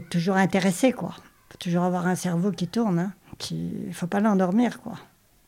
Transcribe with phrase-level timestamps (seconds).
[0.00, 1.14] toujours intéressé, quoi.
[1.50, 2.98] faut toujours avoir un cerveau qui tourne.
[2.98, 3.12] Hein.
[3.50, 4.94] Ne faut pas l'endormir, quoi.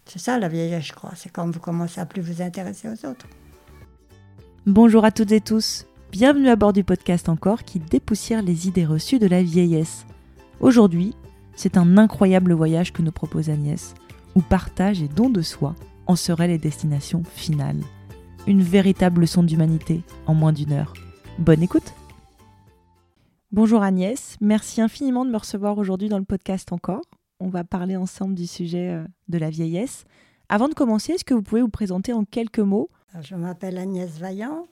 [0.07, 1.13] C'est ça la vieillesse, je crois.
[1.17, 3.27] C'est quand vous commencez à plus vous intéresser aux autres.
[4.67, 5.87] Bonjour à toutes et tous.
[6.11, 10.07] Bienvenue à bord du podcast encore qui dépoussière les idées reçues de la vieillesse.
[10.61, 11.15] Aujourd'hui,
[11.55, 13.95] c'est un incroyable voyage que nous propose Agnès,
[14.35, 15.75] où partage et don de soi
[16.07, 17.81] en seraient les destinations finales.
[18.47, 20.95] Une véritable leçon d'humanité en moins d'une heure.
[21.39, 21.93] Bonne écoute
[23.51, 27.01] Bonjour Agnès, merci infiniment de me recevoir aujourd'hui dans le podcast encore.
[27.41, 30.05] On va parler ensemble du sujet euh, de la vieillesse.
[30.51, 32.91] Avant de commencer, est-ce que vous pouvez vous présenter en quelques mots?
[33.23, 34.67] Je m'appelle Agnès Vaillant.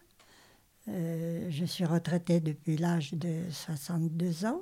[0.89, 4.61] Euh, je suis retraitée depuis l'âge de 62 ans.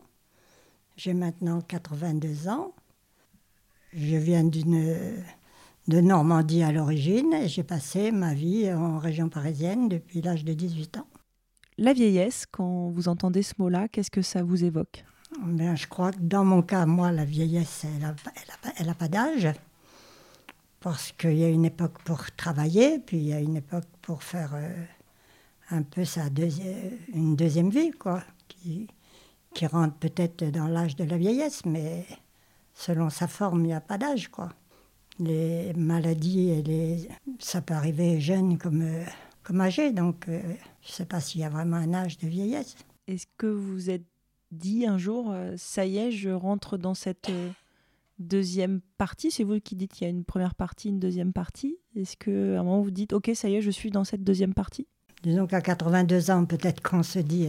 [0.96, 2.72] J'ai maintenant 82 ans.
[3.94, 10.22] Je viens de Normandie à l'origine et j'ai passé ma vie en région parisienne depuis
[10.22, 11.08] l'âge de 18 ans.
[11.76, 15.04] La vieillesse, quand vous entendez ce mot-là, qu'est-ce que ça vous évoque?
[15.42, 19.48] Ben, Je crois que dans mon cas, moi, la vieillesse, elle n'a pas d'âge.
[20.78, 24.22] Parce qu'il y a une époque pour travailler, puis il y a une époque pour
[24.22, 24.84] faire euh,
[25.70, 26.26] un peu sa
[27.12, 28.86] une deuxième vie, quoi, qui,
[29.66, 32.06] rentre peut-être dans l'âge de la vieillesse, mais
[32.74, 34.50] selon sa forme, il n'y a pas d'âge, quoi.
[35.18, 39.04] Les maladies, et ça peut arriver jeune comme, euh,
[39.44, 40.28] comme âgé, donc...
[40.28, 40.40] Euh,
[40.82, 42.74] je ne sais pas s'il y a vraiment un âge de vieillesse.
[43.06, 44.04] Est-ce que vous êtes
[44.50, 47.50] dit un jour, euh, ça y est, je rentre dans cette euh,
[48.18, 49.30] deuxième partie?
[49.30, 52.30] C'est vous qui dites qu'il y a une première partie, une deuxième partie Est-ce qu'à
[52.30, 54.86] un moment vous dites, ok, ça y est, je suis dans cette deuxième partie?
[55.22, 57.48] Disons qu'à 82 ans, peut-être qu'on se dit,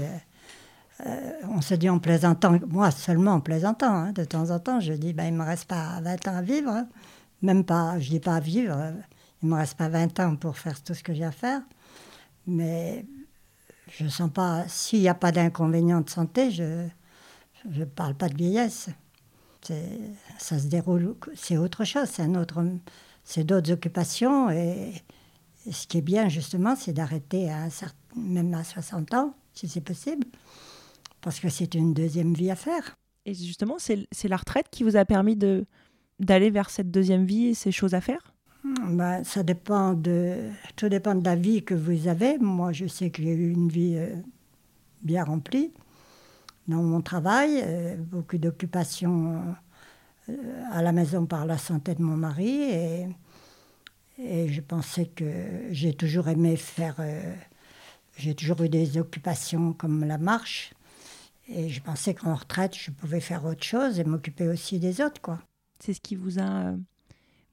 [1.49, 4.93] on se dit en plaisantant, moi seulement en plaisantant, hein, de temps en temps, je
[4.93, 6.87] dis, ben, il ne me reste pas 20 ans à vivre, hein.
[7.41, 8.77] même pas, je dis pas à vivre,
[9.43, 11.61] il ne me reste pas 20 ans pour faire tout ce que j'ai à faire.
[12.47, 13.05] Mais
[13.91, 16.87] je sens pas, s'il n'y a pas d'inconvénient de santé, je
[17.65, 18.89] ne parle pas de vieillesse.
[20.37, 22.63] Ça se déroule, c'est autre chose, c'est un autre,
[23.23, 24.49] c'est d'autres occupations.
[24.51, 24.93] Et,
[25.71, 27.67] ce qui est bien, justement, c'est d'arrêter à
[28.15, 30.27] même à 60 ans, si c'est possible,
[31.21, 32.95] parce que c'est une deuxième vie à faire.
[33.25, 35.35] Et justement, c'est la retraite qui vous a permis
[36.19, 38.34] d'aller vers cette deuxième vie et ces choses à faire?
[38.65, 42.39] Ben, ça dépend de, tout dépend de la vie que vous avez.
[42.39, 44.15] Moi, je sais que j'ai eu une vie euh,
[45.03, 45.71] bien remplie
[46.67, 49.55] dans mon travail, euh, beaucoup d'occupations
[50.29, 52.63] euh, à la maison par la santé de mon mari.
[52.63, 53.07] Et,
[54.17, 56.95] et je pensais que j'ai toujours aimé faire.
[58.17, 60.73] j'ai toujours eu des occupations comme la marche.
[61.47, 65.21] Et je pensais qu'en retraite, je pouvais faire autre chose et m'occuper aussi des autres,
[65.21, 65.39] quoi.
[65.79, 66.73] C'est ce qui vous a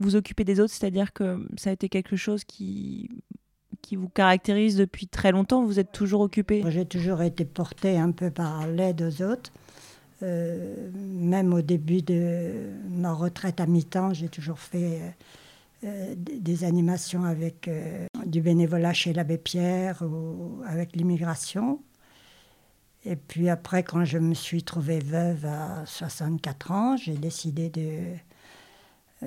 [0.02, 3.08] vous occuper des autres, c'est-à-dire que ça a été quelque chose qui,
[3.80, 6.62] qui vous caractérise depuis très longtemps Vous êtes toujours occupé?
[6.68, 9.52] J'ai toujours été portée un peu par l'aide aux autres.
[10.22, 15.00] Euh, même au début de ma retraite à mi-temps, j'ai toujours fait
[15.84, 21.80] euh, des animations avec euh, du bénévolat chez l'abbé Pierre ou avec l'immigration.
[23.04, 27.80] Et puis après, quand je me suis trouvée veuve à 64 ans, j'ai décidé de
[27.80, 28.14] euh,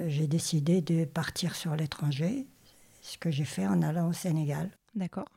[0.08, 2.48] j'ai décidé de partir sur l'étranger,
[3.02, 4.70] ce que j'ai fait en allant au Sénégal.
[4.96, 5.30] D'accord.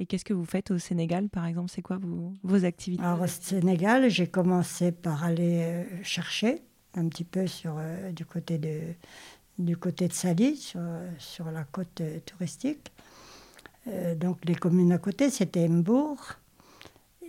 [0.00, 1.70] Et qu'est-ce que vous faites au Sénégal, par exemple?
[1.74, 3.02] C'est quoi vos, vos activités?
[3.02, 6.62] Alors, au Sénégal, j'ai commencé par aller euh, chercher
[6.94, 8.80] un petit peu sur, euh, du, côté de,
[9.58, 10.80] du côté de Sali, sur,
[11.18, 12.92] sur la côte touristique.
[14.16, 16.36] donc, les communes à côté, c'était Mbourg.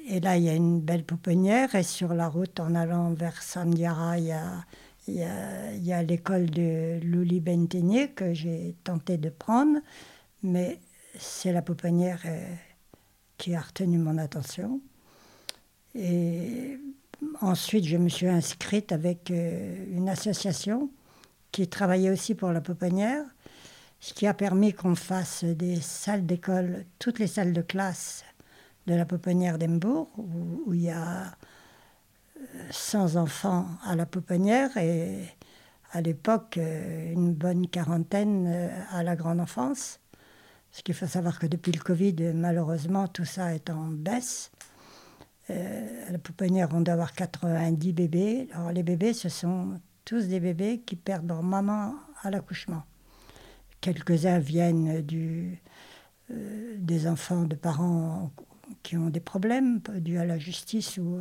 [0.08, 1.74] Et là, il y a une belle pouponnière.
[1.76, 4.66] Et sur la route, en allant vers Sandiara, il y a
[5.10, 9.80] il y a, l'école de Louli Bentené que j'ai tenté de prendre,
[10.44, 10.80] mais
[11.18, 12.54] c'est la pouponnière euh,
[13.38, 14.82] qui a retenu mon attention.
[15.96, 16.78] Et
[17.42, 20.90] ensuite, je me suis inscrite avec euh, une association
[21.52, 23.26] qui travaillait aussi pour la pouponnière,
[24.00, 28.24] ce qui a permis qu'on fasse des salles d'école, toutes les salles de classe
[28.88, 31.36] de la pouponnière d'Embourg, où, il y a
[32.72, 35.26] sans enfants à la pouponnière et
[35.92, 40.00] à l'époque euh, une bonne quarantaine euh, à la grande enfance.
[40.70, 44.52] Parce qu'il faut savoir que depuis le Covid, malheureusement, tout ça est en baisse.
[45.50, 48.50] Euh, à la pouponnière, on doit avoir 90 bébés.
[48.54, 52.84] Alors les bébés, ce sont tous des bébés qui perdent leur maman à l'accouchement.
[53.82, 55.60] Quelques-uns viennent du,
[56.30, 58.32] des enfants de parents
[58.84, 61.20] qui ont des problèmes dus à la justice ou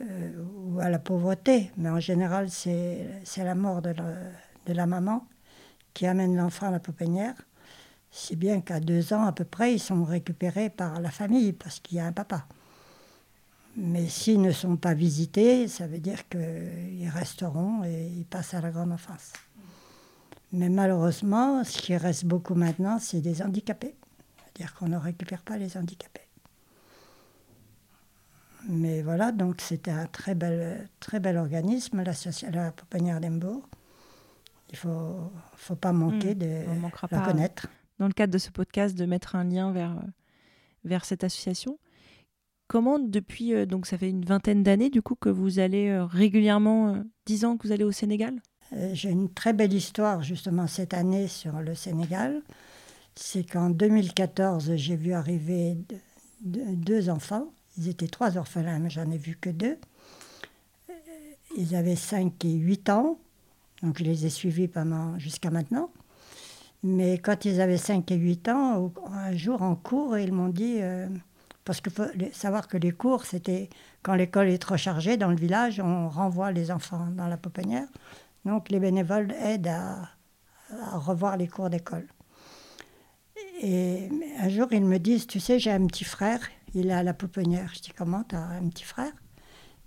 [0.00, 4.14] euh, ou à la pauvreté, mais en général, c'est la mort de la,
[4.66, 5.26] de la, maman
[5.92, 7.34] qui amène l'enfant à la pouponnière.
[8.10, 11.80] Si bien qu'à deux ans à peu près, ils sont récupérés par la famille parce
[11.80, 12.46] qu'il y a un papa.
[13.76, 18.60] Mais s'ils ne sont pas visités, ça veut dire qu'ils resteront et ils passent à
[18.60, 19.32] la grande enfance.
[20.52, 23.94] Mais malheureusement, ce qui reste beaucoup maintenant, c'est des handicapés.
[24.38, 26.27] C'est-à-dire qu'on ne récupère pas les handicapés.
[28.68, 33.68] Mais voilà, donc c'était un très bel, très bel organisme, la, Pouponnière d'Embourg.
[34.70, 36.64] Il ne faut, faut pas manquer mmh, de
[37.10, 37.68] la connaître.
[37.98, 39.96] Dans le cadre de ce podcast, de mettre un lien vers,
[40.84, 41.78] vers cette association.
[42.68, 46.04] Comment, depuis, euh, donc ça fait une vingtaine d'années du coup que vous allez euh,
[46.04, 48.40] régulièrement, euh, dix ans que vous allez au Sénégal?
[48.92, 52.42] J'ai une très belle histoire justement cette année sur le Sénégal.
[53.14, 55.78] C'est qu'en 2014, j'ai vu arriver
[56.42, 57.48] deux enfants.
[57.78, 59.78] Ils étaient trois orphelins, mais j'en ai vu que deux.
[61.56, 63.18] Ils avaient 5 et 8 ans,
[63.82, 65.90] donc je les ai suivis pendant jusqu'à maintenant.
[66.82, 70.80] Mais quand ils avaient 5 et 8 ans, un jour en cours, ils m'ont dit
[71.68, 73.68] parce qu'il faut savoir que les cours, c'était
[74.02, 77.86] quand l'école est trop chargée dans le village, on renvoie les enfants dans la pouponnière.
[78.46, 80.08] Donc les bénévoles aident à,
[80.94, 82.06] revoir les cours d'école.
[83.60, 84.08] Et
[84.40, 86.40] un jour, ils me disent, tu sais, j'ai un petit frère,
[86.74, 87.70] il est à la pouponnière.
[87.74, 89.12] Je dis, comment, tu as un petit frère?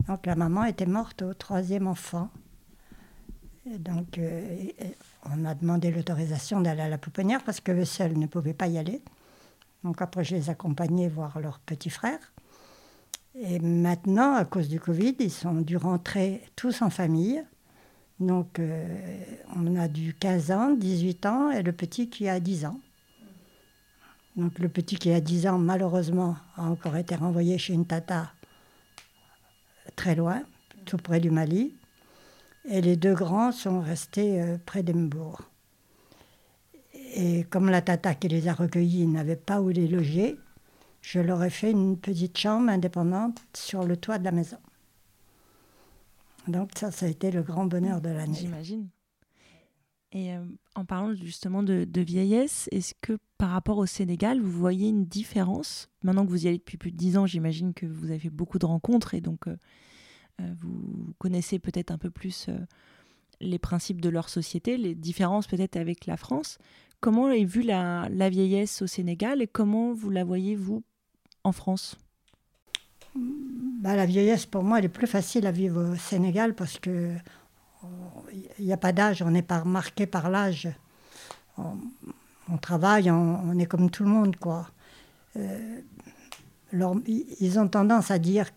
[0.07, 2.29] Donc la maman était morte au troisième enfant.
[3.65, 4.57] donc euh,
[5.25, 8.67] on a demandé l'autorisation d'aller à la pouponnière parce que le seul ne pouvait pas
[8.67, 9.01] y aller.
[9.83, 12.19] Donc après, je les accompagnais voir leur petit frère.
[13.35, 17.43] Et maintenant, à cause du Covid, ils sont dû rentrer tous en famille.
[18.19, 19.23] Donc, euh,
[19.55, 22.79] on a du 15 ans, 18 ans et le petit qui a 10 ans.
[24.35, 28.31] Donc, le petit qui a 10 ans, malheureusement, a encore été renvoyé chez une tata
[29.95, 30.41] très loin,
[30.85, 31.73] tout près du Mali.
[32.65, 35.41] Et les deux grands sont restés euh, près d'Embourg.
[37.15, 40.37] Et comme la tata qui les a recueillis n'avait pas où les loger,
[41.01, 44.57] je leur ai fait une petite chambre indépendante sur le toit de la maison.
[46.47, 48.37] Donc ça, ça a été le grand bonheur de l'année.
[48.39, 48.87] J'imagine.
[50.13, 50.43] Et euh,
[50.75, 55.89] en parlant justement de, vieillesse, est-ce que par rapport au Sénégal, vous voyez une différence?
[56.03, 58.29] Maintenant que vous y allez depuis plus de dix ans, j'imagine que vous avez fait
[58.29, 59.55] beaucoup de rencontres et donc euh,
[60.41, 62.49] euh, vous connaissez peut-être un peu plus
[63.39, 66.57] les principes de leur société, les différences peut-être avec la France.
[66.99, 70.83] Comment est vue la, vieillesse au Sénégal et comment vous la voyez, vous,
[71.43, 71.97] en France?
[73.15, 77.15] Bah, La vieillesse, pour moi, elle est plus facile à vivre au Sénégal parce que
[78.59, 80.69] il n'y a pas d'âge, on n'est pas marqué par l'âge.
[81.57, 84.67] On, travaille, on, est comme tout le monde, quoi.
[85.37, 85.81] Euh,
[86.73, 88.51] ils ont tendance à dire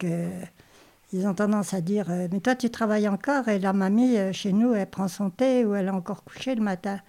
[1.12, 4.52] ont tendance à dire euh, mais toi tu travailles encore et la mamie euh, chez
[4.52, 7.00] nous elle prend son thé ou elle est encore couchée le matin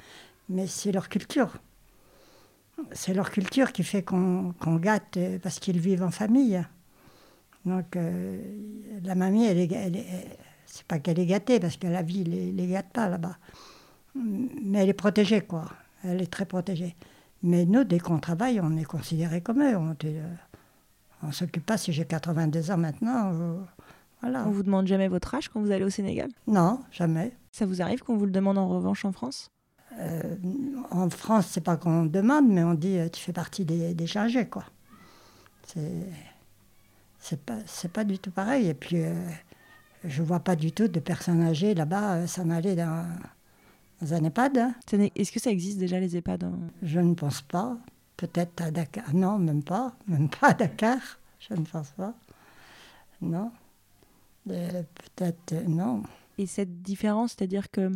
[0.50, 1.58] mais c'est leur culture.
[2.92, 6.62] C'est leur culture qui fait qu'on gâte parce qu'ils vivent en famille.
[7.66, 7.98] Donc
[9.04, 10.38] la mamie, elle est,
[10.76, 13.38] c'est pas qu'elle est gâtée parce que la vie les, les gâte pas là-bas,
[14.14, 15.70] mais elle est protégée quoi.
[16.04, 16.96] Elle est très protégée.
[17.44, 19.78] Mais nous, dès qu'on travaille, on est considérés comme eux.
[19.78, 19.96] On
[21.28, 23.32] ne s'occupe pas si j'ai 82 ans maintenant.
[23.34, 23.58] Euh,
[24.22, 24.46] voilà.
[24.48, 26.30] On vous demande jamais votre âge quand vous allez au Sénégal?
[26.48, 27.32] Non, jamais.
[27.52, 29.50] Ça vous arrive qu'on vous le demande en revanche en France?
[30.00, 30.36] Euh,
[30.92, 34.08] en France, c'est pas qu'on demande, mais on dit euh, tu fais partie des, des
[34.08, 34.66] chargés, quoi.
[37.20, 37.60] C'est pas,
[37.94, 38.68] pas du tout pareil.
[38.68, 39.14] Et puis, euh,
[40.08, 43.06] je vois pas du tout de personnes âgées là-bas s'en aller dans,
[44.02, 44.74] un EHPAD.
[45.16, 46.60] Est-ce que ça existe déjà, les EHPAD hein?
[46.82, 47.78] Je ne pense pas.
[48.18, 49.14] Peut-être à Dakar.
[49.14, 49.94] Non, même pas.
[50.08, 51.00] Même pas à Dakar.
[51.40, 52.14] Je ne pense pas.
[53.22, 53.52] Non.
[54.48, 56.04] Peut-être, non.
[56.38, 57.92] Et cette différence, c'est-à-dire que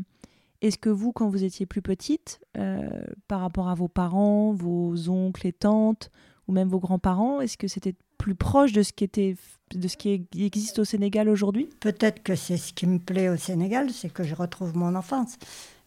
[0.62, 2.90] est-ce que vous, quand vous étiez plus petite, euh,
[3.28, 6.12] par rapport à vos parents, vos oncles et tantes,
[6.48, 9.36] ou même vos grands-parents, est-ce que c'était plus proche de ce qui, était,
[9.74, 11.68] de ce qui existe au Sénégal aujourd'hui?
[11.80, 15.38] Peut-être que c'est ce qui me plaît au Sénégal, c'est que je retrouve mon enfance.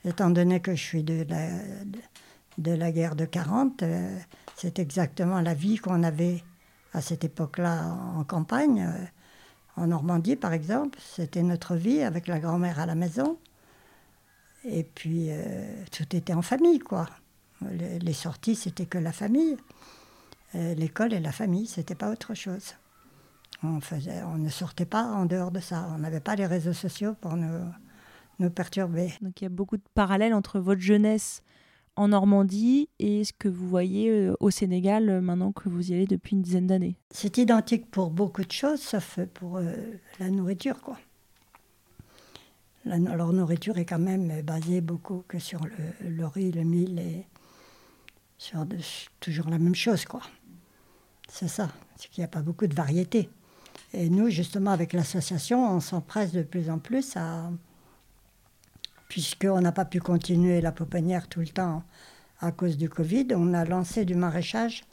[0.05, 1.49] Étant donné que je suis de la,
[2.59, 4.19] de, la guerre de 40, euh,
[4.57, 6.43] c'est exactement la vie qu'on avait
[6.93, 8.83] à cette époque-là en campagne.
[8.83, 9.05] Euh,
[9.77, 13.39] en Normandie, par exemple, c'était notre vie avec la grand-mère à la maison.
[14.65, 17.07] Et puis, euh, tout était en famille, quoi.
[17.71, 19.57] Les, sorties, c'était que la famille.
[20.55, 22.75] Euh, l'école et la famille, c'était pas autre chose.
[23.63, 25.89] On, faisait, on ne sortait pas en dehors de ça.
[25.95, 27.61] On n'avait pas les réseaux sociaux pour nous,
[28.39, 29.13] nous perturber.
[29.23, 31.43] Donc il y a beaucoup de parallèles entre votre jeunesse
[31.95, 36.07] en Normandie et ce que vous voyez euh, au Sénégal maintenant que vous y allez
[36.07, 36.97] depuis une dizaine d'années.
[37.11, 39.61] C'est identique pour beaucoup de choses, sauf pour
[40.19, 40.99] la nourriture, quoi
[42.85, 45.61] leur nourriture est quand même basée beaucoup que sur
[46.01, 47.27] le, riz, le mil et
[48.39, 48.67] sur
[49.21, 50.23] toujours la même chose, quoi.
[51.35, 53.31] C'est ça, c'est qu'il n'y a pas beaucoup de variété.
[53.95, 57.51] Et nous, justement, avec l'association, on s'empresse de plus en plus à.
[59.09, 61.85] Puisqu'on n'a pas pu continuer la pouponnière tout le temps
[62.41, 64.85] à cause du Covid, on a lancé du maraîchage,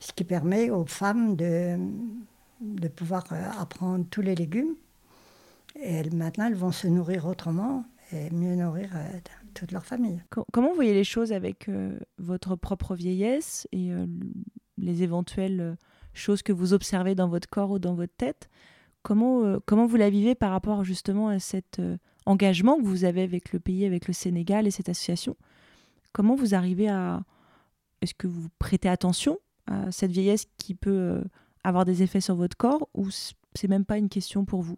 [0.00, 1.78] ce qui permet aux femmes de,
[2.60, 4.74] de pouvoir euh, apprendre tous les légumes.
[5.80, 9.18] Et maintenant, elles vont se nourrir autrement et mieux nourrir euh,
[9.54, 10.20] toute leur famille.
[10.52, 13.92] Comment vous voyez les choses avec euh, votre propre vieillesse et
[14.78, 15.76] les éventuelles
[16.18, 18.48] choses que vous observez dans votre corps ou dans votre tête.
[19.02, 23.04] Comment, euh, comment vous la vivez par rapport justement à cet euh, engagement que vous
[23.04, 25.36] avez avec le pays, avec le Sénégal et cette association?
[26.12, 27.22] Comment vous arrivez à...
[28.02, 31.24] Est-ce que vous prêtez attention à cette vieillesse qui peut euh,
[31.64, 34.76] avoir des effets sur votre corps ou c'est même pas une question pour vous?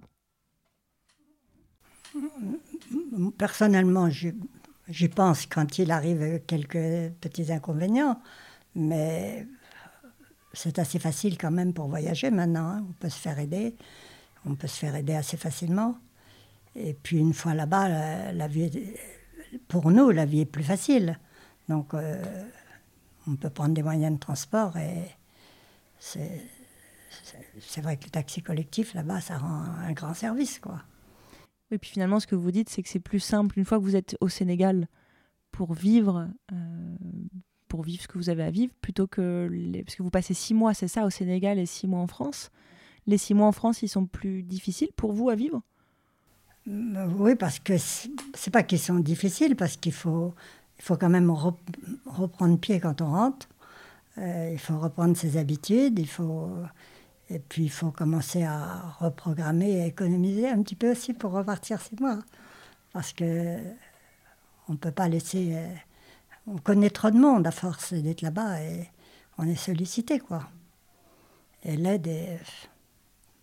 [3.38, 8.20] Personnellement, j'y pense quand il arrive quelques petits inconvénients,
[8.74, 9.46] mais
[10.52, 12.68] c'est assez facile quand même pour voyager maintenant.
[12.68, 12.86] Hein.
[12.88, 13.76] On peut se faire aider.
[14.46, 15.96] On peut se faire aider assez facilement.
[16.74, 18.70] Et puis une fois là-bas, la, vie,
[19.68, 21.18] pour nous, la vie est plus facile.
[21.68, 22.22] Donc euh,
[23.26, 25.10] on peut prendre des moyens de transport et
[25.98, 26.42] c'est,
[27.80, 30.82] vrai que le taxi collectif là-bas, ça rend un grand service, quoi.
[31.70, 33.84] Et puis finalement, ce que vous dites, c'est que c'est plus simple une fois que
[33.84, 34.88] vous êtes au Sénégal
[35.52, 36.96] pour vivre, euh,
[37.70, 39.48] pour vivre ce que vous avez à vivre, plutôt que
[39.84, 42.50] parce que vous passez six mois, c'est ça, au Sénégal et six mois en France.
[43.06, 45.62] Les six mois en France, ils sont plus difficiles pour vous à vivre?
[46.68, 50.34] Euh, Oui, parce que c'est pas qu'ils sont difficiles, parce qu'il faut,
[50.78, 53.48] il faut quand même reprendre pied quand on rentre.
[54.18, 56.50] Euh, il faut reprendre ses habitudes, il faut
[57.32, 61.80] et puis il faut commencer à reprogrammer et économiser un petit peu aussi pour repartir
[61.80, 62.18] six mois,
[62.92, 63.56] parce que
[64.68, 65.66] on peut pas laisser euh,
[66.46, 68.88] on connaît trop de monde à force d'être là-bas et
[69.38, 70.48] on est sollicité, quoi.
[71.62, 72.08] Et l'aide,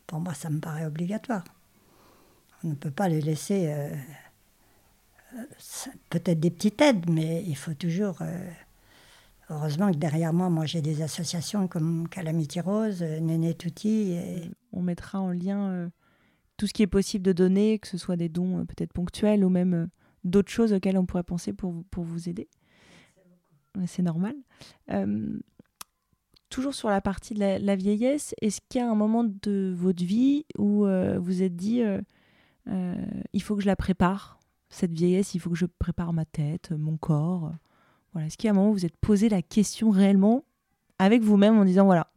[0.06, 1.44] pour moi, ça me paraît obligatoire.
[2.64, 3.68] On ne peut pas les laisser.
[3.68, 3.96] Euh,
[5.36, 5.44] euh,
[6.10, 8.18] peut-être des petites aides, mais il faut toujours.
[8.22, 8.50] Euh,
[9.50, 14.14] heureusement que derrière moi, moi j'ai des associations comme Calamity Rose, Néné Touti.
[14.14, 14.52] Et...
[14.74, 15.90] On mettra en lien
[16.58, 19.50] tout ce qui est possible de donner, que ce soit des dons peut-être ponctuels ou
[19.50, 19.90] même
[20.24, 22.48] d'autres choses auxquelles on pourrait penser pour, pour vous aider
[23.86, 24.36] c'est normal.
[24.92, 25.40] Euh,
[26.50, 30.04] toujours sur la partie de la, vieillesse, est-ce qu'il y a un moment de votre
[30.04, 32.02] vie où euh, vous êtes dit euh,
[33.34, 36.72] il faut que je la prépare, cette vieillesse, il faut que je prépare ma tête,
[36.72, 37.52] mon corps?
[38.14, 38.28] Voilà.
[38.28, 40.44] Est-ce qu'il y a un moment où vous êtes posé la question réellement
[41.00, 42.10] avec vous-même en disant voilà,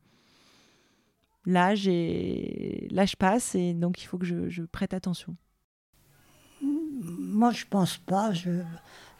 [1.46, 5.36] là, je passe et donc il faut que je, prête attention?
[6.62, 8.32] Moi je pense pas.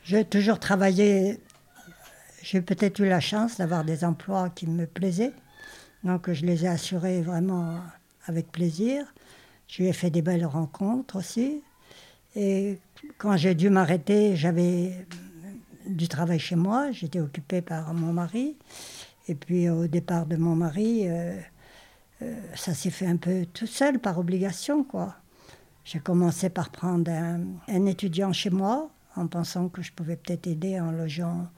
[0.04, 1.40] J'ai toujours travaillé
[2.42, 5.32] j'ai peut-être eu la chance d'avoir des emplois qui me plaisaient.
[6.04, 7.80] Donc je les ai assurés vraiment
[8.26, 9.04] avec plaisir.
[9.68, 11.62] Je lui ai fait des belles rencontres aussi.
[12.34, 12.78] Et
[13.18, 15.06] quand j'ai dû m'arrêter, j'avais
[15.86, 16.90] du travail chez moi.
[16.92, 18.56] J'étais occupée par mon mari.
[19.28, 21.36] Et puis au départ de mon mari, euh,
[22.22, 24.82] euh, ça s'est fait un peu tout seul, par obligation.
[24.84, 25.16] quoi.
[25.84, 30.46] J'ai commencé par prendre un, un, étudiant chez moi, en pensant que je pouvais peut-être
[30.46, 31.48] aider en logeant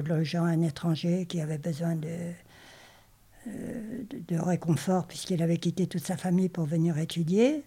[0.00, 2.08] logeant un étranger qui avait besoin de,
[3.48, 7.64] euh, de, réconfort puisqu'il avait quitté toute sa famille pour venir étudier.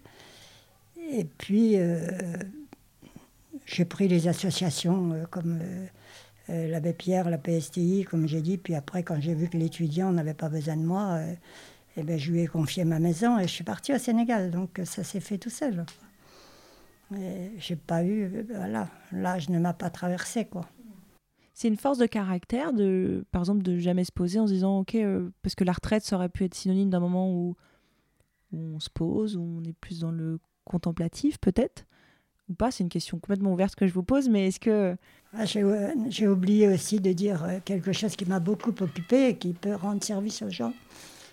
[1.10, 2.08] Et puis, euh,
[3.66, 5.60] j'ai pris les associations euh, comme
[6.48, 8.56] l'abbé Pierre, la PSTI, comme j'ai dit.
[8.56, 11.20] Puis après, quand j'ai vu que l'étudiant n'avait pas besoin de moi,
[11.96, 14.50] eh ben, je lui ai confié ma maison et je suis partie au Sénégal.
[14.50, 15.84] Donc ça s'est fait tout seul.
[17.58, 20.66] J'ai pas eu, voilà, l'âge ne m'a pas traversé, quoi
[21.56, 24.80] c'est une force de caractère, de, par exemple, de jamais se poser en se disant,
[24.80, 27.56] ok, euh, parce que la retraite, ça aurait pu être synonyme d'un moment où,
[28.52, 31.86] on se pose, où on est plus dans le contemplatif, peut-être,
[32.50, 32.70] ou pas.
[32.70, 34.98] C'est une question complètement ouverte que je vous pose, mais est-ce que...
[35.32, 39.54] Ah, j'ai oublié aussi de dire euh, quelque chose qui m'a beaucoup occupé et qui
[39.54, 40.74] peut rendre service aux gens.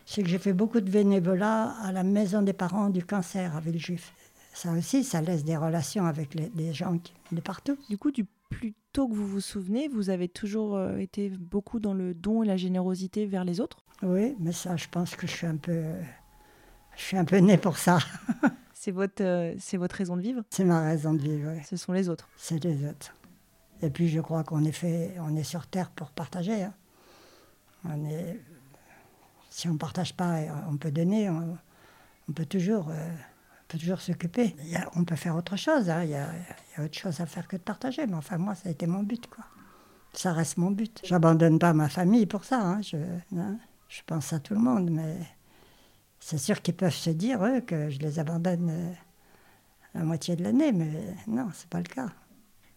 [0.06, 3.60] C'est que j'ai fait beaucoup de bénévolat à la maison des parents du cancer à
[3.60, 4.14] Villejuif.
[4.54, 6.98] Ça aussi, ça laisse des relations avec les, des gens
[7.34, 7.78] de partout.
[7.90, 11.80] Du coup, du plus tôt que vous vous souvenez, vous avez toujours euh, été beaucoup
[11.80, 13.84] dans le don et la générosité vers les autres?
[14.02, 15.84] Oui, mais ça, je pense que je suis un peu,
[16.96, 18.00] je suis un peu née pour ça.
[18.74, 20.44] c'est votre, euh, c'est votre raison de vivre?
[20.50, 21.62] C'est ma raison de vivre, oui.
[21.66, 23.16] Ce sont les autres C'est les autres.
[23.82, 26.64] Et puis, je crois qu'on est fait, on est sur Terre pour partager.
[26.64, 26.74] Hein.
[27.86, 28.40] On est,
[29.50, 32.90] si on ne partage pas, on peut donner, on, peut toujours...
[32.90, 33.10] Euh,
[33.78, 34.56] toujours s'occuper.
[34.96, 36.04] On peut faire autre chose, hein.
[36.04, 36.30] il, y a,
[36.80, 39.28] autre chose à faire que de partager, mais enfin moi ça a été mon but
[39.28, 39.44] quoi.
[40.14, 41.02] Ça reste mon but.
[41.04, 42.82] J'abandonne pas ma famille pour ça, hein.
[42.82, 42.98] Je,
[43.36, 43.58] hein.
[43.88, 45.18] je, pense à tout le monde, mais
[46.20, 48.94] c'est sûr qu'ils peuvent se dire, eux, que je les abandonne euh,
[49.96, 52.10] la moitié de l'année, mais non, c'est pas le cas.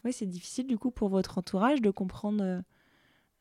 [0.04, 2.60] Oui, c'est difficile du coup pour votre entourage de comprendre euh,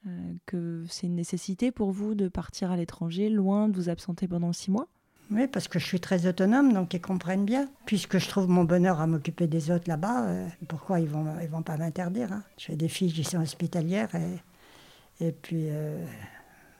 [0.07, 4.27] euh, que c'est une nécessité pour vous de partir à l'étranger, loin, de vous absenter
[4.27, 4.87] pendant six mois?
[5.31, 7.67] Oui, parce que je suis très autonome, donc ils comprennent bien.
[7.85, 10.27] Puisque je trouve mon bonheur à m'occuper des autres là-bas,
[10.67, 12.43] pourquoi ils vont, ils vont pas m'interdire hein?
[12.57, 15.67] J'ai des filles qui sont hospitalières et, et puis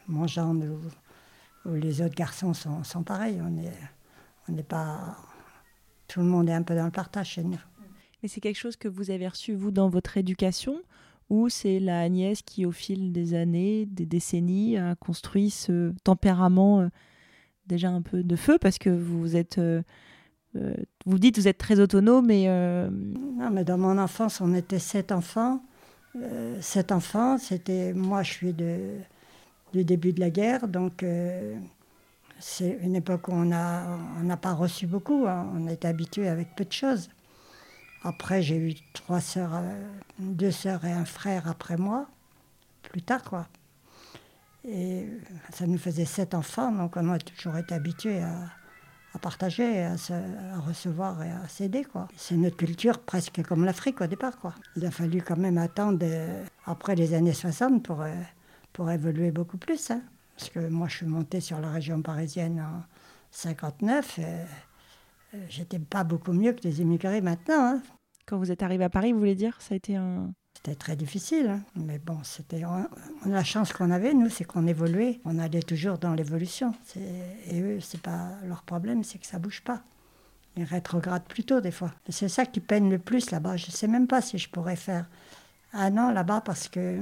[0.08, 0.54] mon genre
[1.66, 3.42] où les autres garçons sont, pareils.
[3.42, 3.74] On n'est
[4.48, 5.18] on n'est pas.
[6.08, 7.60] Tout le monde est un peu dans le partage chez nous.
[8.22, 10.82] Mais c'est quelque chose que vous avez reçu, vous, dans votre éducation?
[11.32, 16.82] Ou c'est la Agnès qui, au fil des années, des décennies, a construit ce tempérament
[16.82, 16.90] euh,
[17.68, 19.58] déjà un peu de feu parce que vous êtes.
[19.58, 19.82] Euh,
[20.56, 20.74] euh,
[21.06, 22.48] vous dites vous êtes très autonome, mais.
[22.48, 25.62] Non, mais dans mon enfance, on était sept enfants.
[26.62, 27.94] sept enfants, c'était.
[27.94, 29.00] Moi, je suis de
[29.76, 30.68] du début de la guerre.
[30.68, 31.56] Donc, euh,
[32.40, 35.26] c'est une époque où on n'a on pas reçu beaucoup.
[35.28, 35.52] Hein.
[35.54, 37.10] On était habitué avec peu de choses.
[38.04, 39.84] Après, j'ai eu trois sœurs, euh,
[40.20, 42.08] deux sœurs et un frère après moi,
[42.84, 43.48] plus tard, quoi.
[44.68, 45.08] Et
[45.52, 48.50] ça nous faisait sept enfants, donc on a toujours été habitué à,
[49.22, 49.96] partager, à,
[50.60, 51.86] recevoir et à s'aider.
[52.18, 54.56] C'est notre culture presque comme l'Afrique au départ, quoi.
[54.76, 58.04] Il a fallu quand même attendre euh, après les années 60 pour
[58.76, 59.90] pour évoluer beaucoup plus.
[59.90, 60.02] Hein.
[60.36, 62.84] Parce que moi, je suis montée sur la région parisienne en
[63.32, 64.20] 59.
[64.20, 67.76] Et, euh, j'étais pas beaucoup mieux que les immigrés maintenant.
[67.76, 67.82] Hein.
[68.26, 70.30] Quand vous êtes arrivé à Paris, vous voulez dire Ça a été un.
[70.56, 71.62] C'était très difficile, hein.
[71.76, 72.64] mais bon, c'était
[73.26, 76.74] la chance qu'on avait, nous, c'est qu'on évoluait, on allait toujours dans l'évolution.
[77.52, 79.84] Et eux, c'est pas leur problème, c'est que ça bouge pas.
[80.58, 81.92] Ils rétrogradent plutôt des fois.
[82.10, 83.58] C'est ça qui peine le plus là-bas.
[83.58, 85.06] Je sais même pas si je pourrais faire
[85.74, 87.02] un an là-bas parce que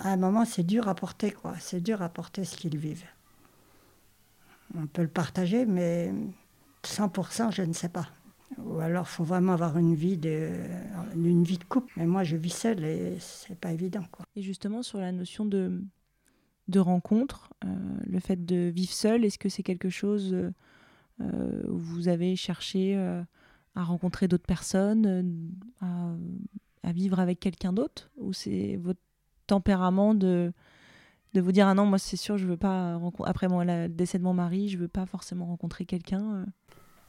[0.00, 1.54] à un moment, c'est dur à porter, quoi.
[1.60, 3.04] C'est dur à porter ce qu'ils vivent.
[4.76, 6.12] On peut le partager, mais
[6.82, 8.08] 100%, je ne sais pas.
[8.58, 10.50] Ou alors, faut vraiment avoir une vie de,
[11.14, 11.92] une vie de couple.
[11.96, 14.26] Mais moi, je vis seule et c'est pas évident, quoi.
[14.36, 15.82] Et justement, sur la notion de,
[16.68, 17.68] de rencontre, euh,
[18.06, 20.34] le fait de vivre seul, est-ce que c'est quelque chose
[21.20, 23.22] euh, où vous avez cherché euh,
[23.74, 28.10] à rencontrer d'autres personnes, à, vivre avec quelqu'un d'autre?
[28.18, 29.00] Ou c'est votre
[29.46, 30.52] tempérament de,
[31.34, 34.18] de vous dire ah non moi c'est sûr je veux pas après moi le décès
[34.18, 36.46] de mon mari je veux pas forcément rencontrer quelqu'un euh?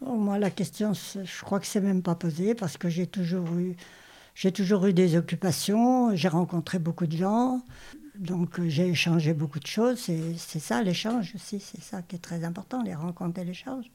[0.01, 3.47] Oh, moi la question je crois que c'est même pas posé parce que j'ai toujours
[3.57, 3.75] eu
[4.33, 7.61] j'ai toujours eu des occupations j'ai rencontré beaucoup de gens
[8.15, 12.19] donc euh, j'ai échangé beaucoup de choses c'est ça l'échange aussi c'est ça qui est
[12.19, 13.85] très important les rencontres et l'échange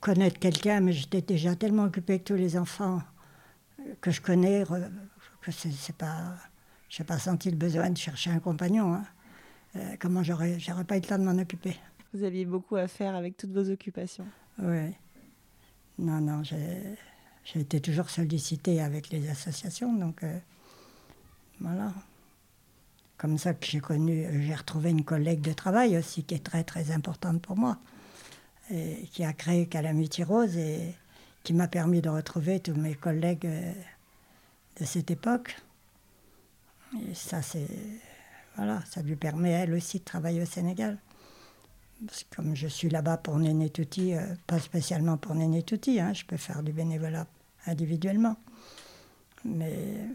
[0.00, 3.02] connaître quelqu'un mais j'étais déjà tellement occupée avec tous les enfants
[4.00, 4.64] que je connais
[5.40, 6.36] que c'est pas
[6.92, 8.92] je n'ai pas senti le besoin de chercher un compagnon.
[8.92, 9.04] Hein.
[9.76, 11.74] Euh, comment j'aurais, j'aurais pas eu le temps de m'en occuper.
[12.12, 14.26] Vous aviez beaucoup à faire avec toutes vos occupations.
[14.58, 14.94] Oui.
[15.98, 20.38] Non, non, j'ai, été toujours sollicitée avec les associations, donc euh,
[21.60, 21.92] voilà.
[23.18, 26.64] Comme ça que j'ai connu, j'ai retrouvé une collègue de travail aussi qui est très
[26.64, 27.78] très importante pour moi,
[29.12, 30.96] qui a créé Calamity Rose et
[31.42, 33.72] qui m'a permis de retrouver tous mes collègues euh,
[34.78, 35.56] de cette époque.
[37.08, 37.68] Et ça, c'est.
[38.56, 40.98] Voilà, ça lui permet, elle aussi, de travailler au Sénégal.
[42.06, 46.00] Parce que comme je suis là-bas pour Néné Touti, euh, pas spécialement pour Néné Touti,
[46.00, 47.26] hein, je peux faire du bénévolat
[47.66, 48.36] individuellement.
[49.44, 50.06] Mais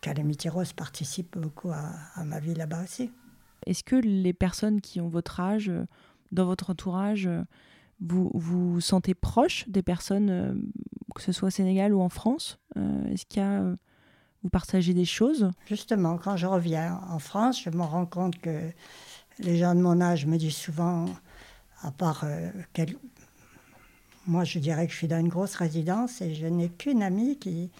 [0.00, 3.10] Calamity Rose participe beaucoup à, à ma vie là-bas aussi.
[3.66, 5.84] Est-ce que les personnes qui ont votre âge, euh,
[6.32, 7.42] dans votre entourage, euh,
[8.00, 10.62] vous vous sentez proche des personnes,
[11.16, 13.74] que ce soit au Sénégal ou en France Est-ce qu'il y a
[14.42, 15.50] vous partagez des choses?
[15.66, 18.70] Justement, quand je reviens en France, je me rends compte que
[19.40, 21.06] les gens de mon âge me disent souvent,
[21.82, 22.50] à part euh,
[24.26, 27.38] moi je dirais que je suis dans une grosse résidence et je n'ai qu'une amie
[27.38, 27.70] qui,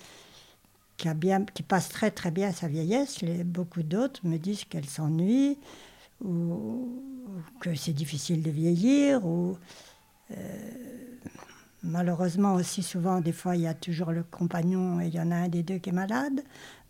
[1.69, 3.21] passe très très bien sa vieillesse.
[3.23, 5.59] Les, beaucoup d'autres me disent qu'elle s'ennuie
[6.25, 7.03] ou,
[7.61, 9.57] que c'est difficile de vieillir ou
[10.33, 10.35] euh,
[11.83, 15.31] Malheureusement aussi souvent, des fois, il y a toujours le compagnon et il y en
[15.31, 16.43] a un des deux qui est malade.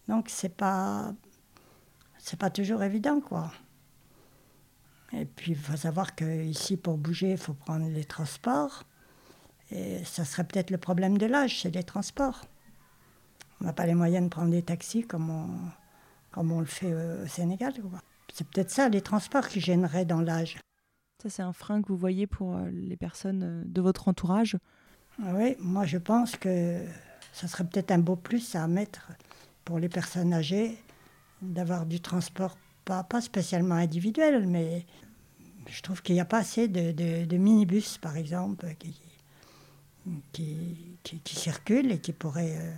[0.08, 1.12] Donc c'est pas
[2.18, 3.52] c'est pas toujours évident quoi.
[5.12, 8.84] Et puis il faut savoir qu'ici pour bouger, il faut prendre les transports.
[9.70, 12.42] Et ça serait peut-être le problème de l'âge, c'est les transports.
[13.60, 15.48] On n'a pas les moyens de prendre des taxis comme on,
[16.30, 17.74] comme on le fait au Sénégal.
[18.32, 20.58] C'est peut-être ça, les transports qui gêneraient dans l'âge.
[21.22, 24.56] Ça, c'est un frein que vous voyez pour euh, les personnes euh, de votre entourage?
[25.18, 26.80] Oui, moi je pense que
[27.32, 29.10] ça serait peut-être un beau plus à mettre
[29.64, 30.78] pour les personnes âgées
[31.42, 32.56] d'avoir du transport,
[32.88, 34.86] pas, spécialement individuel, mais
[35.66, 38.66] je trouve qu'il n'y a pas assez de, minibus, par exemple,
[40.32, 42.74] qui, circulent et qui pourraient euh,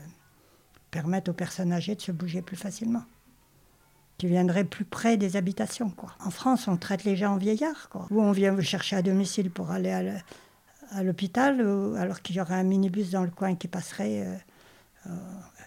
[0.90, 3.04] permettre aux personnes âgées de se bouger plus facilement.
[4.18, 5.94] Qui viendraient plus près des habitations.
[6.18, 7.88] En France, on traite les gens en vieillards.
[7.88, 8.06] Quoi.
[8.10, 10.22] Ou on vient vous chercher à domicile pour aller
[10.90, 11.60] à l'hôpital,
[11.96, 14.26] alors qu'il y aurait un minibus dans le coin qui passerait.
[14.26, 14.36] Euh,
[15.06, 15.10] euh,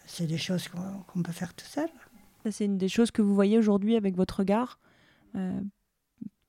[0.06, 1.90] c'est des choses qu'on peut faire tout seul.
[2.52, 4.80] C'est une des choses que vous voyez aujourd'hui avec votre regard.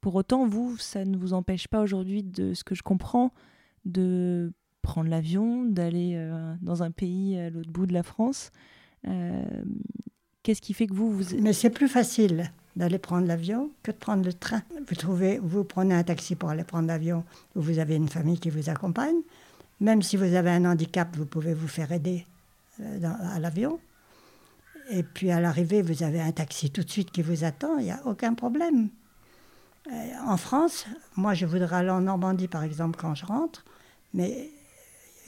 [0.00, 3.32] pour autant, vous, ça ne vous empêche pas aujourd'hui, de ce que je comprends,
[3.84, 4.52] de
[4.84, 8.52] prendre l'avion, d'aller euh, dans un pays à l'autre bout de la France.
[9.08, 9.42] Euh,
[10.42, 11.10] qu'est-ce qui fait que vous...
[11.10, 11.24] vous...
[11.40, 14.62] Mais c'est plus facile d'aller prendre l'avion que de prendre le train.
[14.86, 18.50] Vous, trouvez, vous prenez un taxi pour aller prendre l'avion, vous avez une famille qui
[18.50, 19.16] vous accompagne.
[19.80, 22.26] Même si vous avez un handicap, vous pouvez vous faire aider
[22.80, 23.80] euh, à l'avion.
[24.90, 27.84] Et puis à l'arrivée, vous avez un taxi tout de suite qui vous attend, il
[27.84, 28.90] n'y a aucun problème.
[30.26, 33.64] En France, moi je voudrais aller en Normandie par exemple quand je rentre,
[34.14, 34.50] mais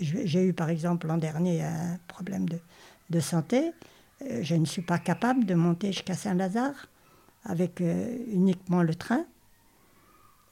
[0.00, 2.46] j'ai eu par exemple l'an dernier un problème
[3.10, 3.72] de, santé.
[4.22, 6.88] Euh, je ne suis pas capable de monter jusqu'à Saint-Lazare
[7.44, 9.24] avec euh, uniquement le train.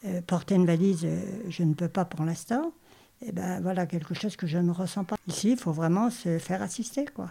[0.04, 1.06] Euh, porter une valise,
[1.48, 2.72] je ne peux pas pour l'instant.
[3.22, 5.16] Et ben voilà quelque chose que je ne ressens pas.
[5.26, 7.30] Ici, il faut vraiment se faire assister, quoi.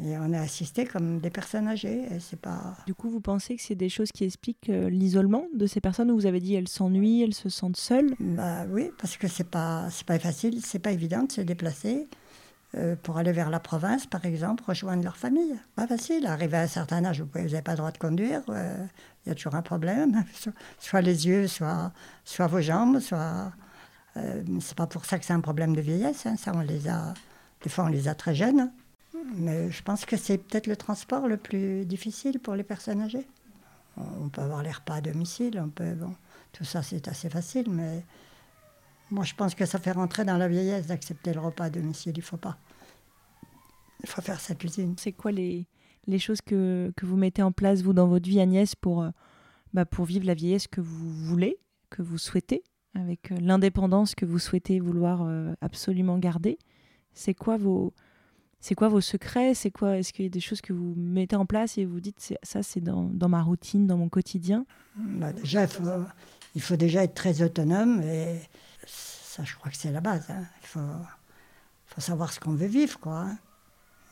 [0.00, 2.08] Et on est assisté comme des personnes âgées.
[2.18, 2.76] c'est pas...
[2.86, 6.10] Du coup, vous pensez que c'est des choses qui expliquent euh, l'isolement de ces personnes
[6.10, 8.14] où vous avez dit elles s'ennuient, elles se sentent seules?
[8.18, 12.08] Bah, Oui, parce que c'est pas, c'est pas facile, c'est pas évident de se déplacer.
[12.74, 15.60] Euh, pour aller vers la province, par exemple, rejoindre leur famille.
[15.76, 16.26] Pas facile.
[16.26, 18.40] Arriver à un certain âge, vous n'avez pas le droit de conduire.
[18.48, 18.86] Euh,
[19.26, 20.24] il y a toujours un problème.
[20.78, 21.92] soit les yeux, soit,
[22.24, 23.52] soit vos jambes, soit.
[24.14, 26.24] c'est pas pour ça que c'est un problème de vieillesse.
[26.24, 26.36] Hein.
[26.38, 27.12] Ça, on les a.
[27.62, 28.72] Des fois, on les a très jeunes.
[29.36, 33.26] Mais je pense que c'est peut-être le transport le plus difficile pour les personnes âgées.
[33.96, 35.94] On peut avoir les repas à domicile, on peut,
[36.52, 38.02] tout ça c'est assez facile, mais
[39.10, 42.14] moi je pense que ça fait rentrer dans la vieillesse d'accepter le repas à domicile,
[42.16, 42.56] il faut pas.
[44.02, 44.94] Il faut faire sa cuisine.
[44.98, 45.66] C'est quoi les,
[46.06, 49.10] les choses que, que, vous mettez en place, vous, dans votre vie, Agnès, pour, euh,
[49.72, 51.58] bah, pour vivre la vieillesse que vous voulez,
[51.90, 52.62] que vous souhaitez,
[52.94, 56.58] avec euh, l'indépendance que vous souhaitez vouloir euh, absolument garder?
[57.12, 57.92] C'est quoi vos,
[58.62, 59.54] c'est quoi vos secrets?
[59.54, 61.98] C'est quoi Est-ce qu'il y a des choses que vous mettez en place et vous
[61.98, 64.64] dites ça, c'est dans, ma routine, dans mon quotidien?
[64.94, 65.66] Bah, Déjà,
[66.54, 68.40] il faut, déjà être très autonome et
[68.86, 70.30] ça, je crois que c'est la base.
[70.30, 70.44] Hein.
[70.62, 73.22] Il faut, savoir ce qu'on veut vivre, quoi.
[73.22, 73.38] Hein.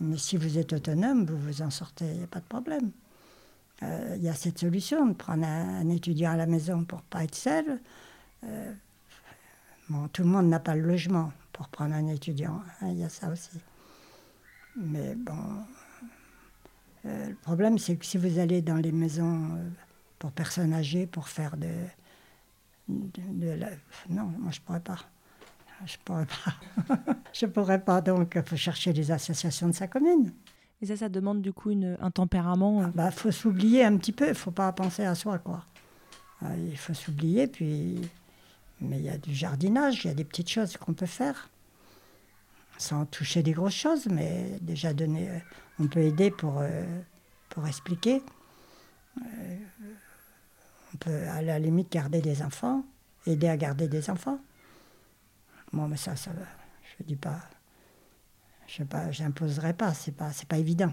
[0.01, 2.91] Mais si vous êtes autonome, vous vous en sortez, il n'y a pas de problème.
[3.85, 7.23] Euh, il y a cette solution de prendre un, étudiant à la maison pour pas
[7.23, 7.81] être seul.
[8.43, 8.73] Euh,
[9.89, 12.61] bon, tout le monde n'a pas le logement pour prendre un étudiant.
[12.81, 13.51] Hein, il y a ça aussi.
[14.77, 15.65] Mais bon,
[17.07, 19.69] euh, le problème, c'est que si vous allez dans les maisons euh,
[20.19, 21.69] pour personnes âgées, pour faire de,
[22.89, 23.69] de, la...
[24.09, 24.99] Non, moi, je ne pourrais pas.
[25.87, 26.97] Je ne pourrais pas.
[27.33, 30.33] je pourrais pas, donc il faut chercher les associations de sa commune.
[30.83, 33.97] Et ça, ça demande du coup une, un tempérament Il euh bah, faut s'oublier un
[33.97, 35.65] petit peu, il ne faut pas penser à soi, quoi.
[36.43, 38.01] Il faut s'oublier, puis...
[38.83, 41.51] Mais il y a du jardinage, il y a des petites choses qu'on peut faire
[42.81, 45.39] sans toucher des grosses choses, mais déjà donner, euh,
[45.79, 46.85] on peut aider pour, euh,
[47.51, 48.23] pour expliquer.
[49.21, 49.59] Euh,
[50.95, 52.83] on peut à la limite garder des enfants,
[53.27, 54.41] aider à garder des enfants.
[55.73, 56.31] Bon, mais ça, ça
[56.99, 57.41] je dis pas,
[58.67, 60.93] je pas, j'imposerai pas, c'est pas, c'est pas évident.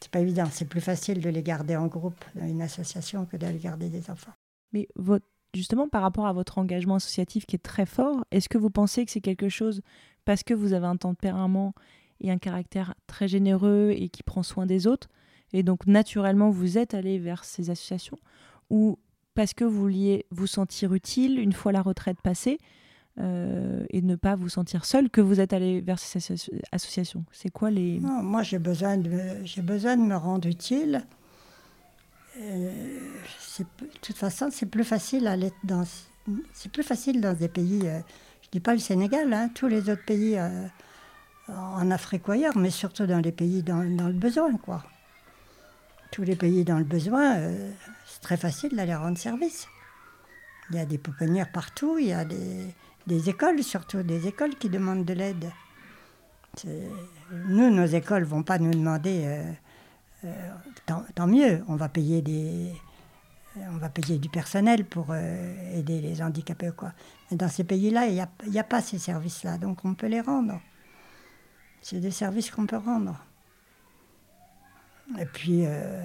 [0.00, 3.36] C'est pas évident, c'est plus facile de les garder en groupe dans une association que
[3.36, 4.32] d'aller garder des enfants.
[4.72, 8.58] Mais votre justement par rapport à votre engagement associatif qui est très fort, est-ce que
[8.58, 9.82] vous pensez que c'est quelque chose
[10.24, 11.74] parce que vous avez un tempérament
[12.20, 15.08] et un caractère très généreux et qui prend soin des autres,
[15.52, 18.18] et donc naturellement vous êtes allé vers ces associations,
[18.70, 18.98] ou
[19.34, 22.58] parce que vous vouliez vous sentir utile une fois la retraite passée
[23.18, 26.34] euh, et ne pas vous sentir seul que vous êtes allé vers ces
[26.70, 28.00] associations C'est quoi les...
[28.00, 29.10] moi j'ai besoin, de,
[29.44, 31.04] j'ai besoin de me rendre utile.
[32.38, 32.70] Euh,
[33.58, 35.24] de toute façon, c'est plus facile
[35.64, 35.84] dans,
[37.20, 38.00] dans des pays euh,
[38.52, 40.66] dis pas le Sénégal, hein, tous les autres pays euh,
[41.48, 44.84] en Afrique ou ailleurs, mais surtout dans les pays dans, le besoin, quoi.
[46.12, 47.72] Tous les pays dans le besoin, euh,
[48.06, 49.66] c'est très facile d'aller rendre service.
[50.70, 54.68] Il y a des pouponnières partout, il y a des, écoles, surtout des écoles qui
[54.68, 55.50] demandent de l'aide.
[56.66, 59.54] Nous, nos écoles vont pas nous demander,
[60.24, 60.30] euh,
[61.14, 62.72] tant, mieux, on va payer des,
[63.56, 66.92] on va payer du personnel pour euh, aider les handicapés ou quoi.
[67.30, 68.14] Mais dans ces pays-là, il
[68.50, 70.60] n'y a, pas ces services-là, donc on peut les rendre.
[71.82, 73.22] C'est des services qu'on peut rendre.
[75.18, 76.04] Et puis, euh,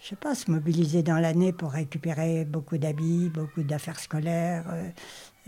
[0.00, 4.90] je sais pas, se mobiliser dans l'année pour récupérer beaucoup d'habits, beaucoup d'affaires scolaires, euh,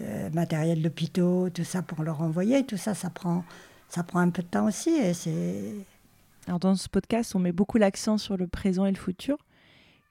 [0.01, 2.65] euh, matériel d'hôpitaux, tout ça pour leur envoyer.
[2.65, 3.45] Tout ça, ça prend,
[3.89, 4.91] ça prend un peu de temps aussi.
[4.91, 5.85] Et.
[6.47, 9.37] Alors dans ce podcast, on met beaucoup l'accent sur le présent et le futur.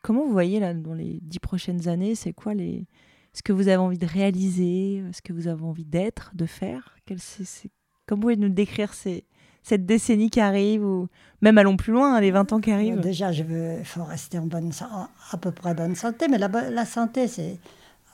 [0.08, 2.86] Comment vous voyez là dans les dix prochaines années, c'est quoi les
[3.34, 6.96] ce que vous avez envie de réaliser, ce que vous avez envie d'être, de faire?
[7.06, 7.70] Quel, c'est,
[8.06, 11.10] Comment vous nous décrire cette décennie qui arrive ou
[11.42, 13.02] même allons plus loin, hein, les 20 ans qui arrivent.
[13.02, 17.28] Déjà, je veux, faut rester en bonne, à peu près bonne santé, mais la, santé,
[17.28, 17.60] c'est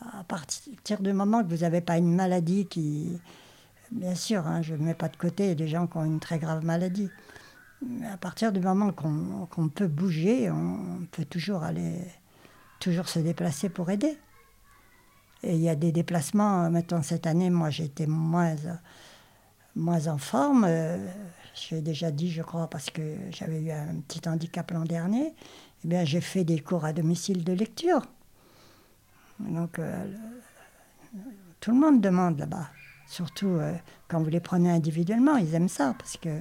[0.02, 3.20] à partir du moment que vous n'avez pas une maladie qui,
[3.92, 6.40] bien sûr, hein, je ne mets pas de côté des gens qui ont une très
[6.40, 7.12] grave maladie,
[8.12, 12.00] à partir du moment qu'on peut bouger, on peut toujours aller,
[12.80, 14.18] toujours se déplacer pour aider.
[15.44, 18.56] Et il y a des déplacements, mettons cette année, moi j'étais moins,
[19.76, 20.66] moins en forme.
[20.68, 20.98] Euh,
[21.54, 25.34] j'ai déjà dit, je crois, parce que j'avais eu un petit handicap l'an dernier,
[25.84, 28.02] eh bien, j'ai fait des cours à domicile de lecture.
[29.40, 30.06] Donc, euh,
[31.60, 32.70] tout le monde demande là-bas.
[33.06, 33.76] Surtout euh,
[34.08, 36.40] quand vous les prenez individuellement, ils aiment ça, parce que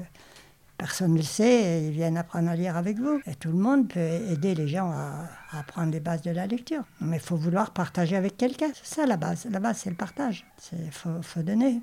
[0.82, 3.20] personne ne le sait, et ils viennent apprendre à lire avec vous.
[3.26, 6.48] Et tout le monde peut aider les gens à, à apprendre les bases de la
[6.48, 6.82] lecture.
[7.00, 8.66] Mais il faut vouloir partager avec quelqu'un.
[8.74, 9.46] C'est ça la base.
[9.48, 10.44] La base, c'est le partage.
[10.72, 11.80] Il faut, faut donner.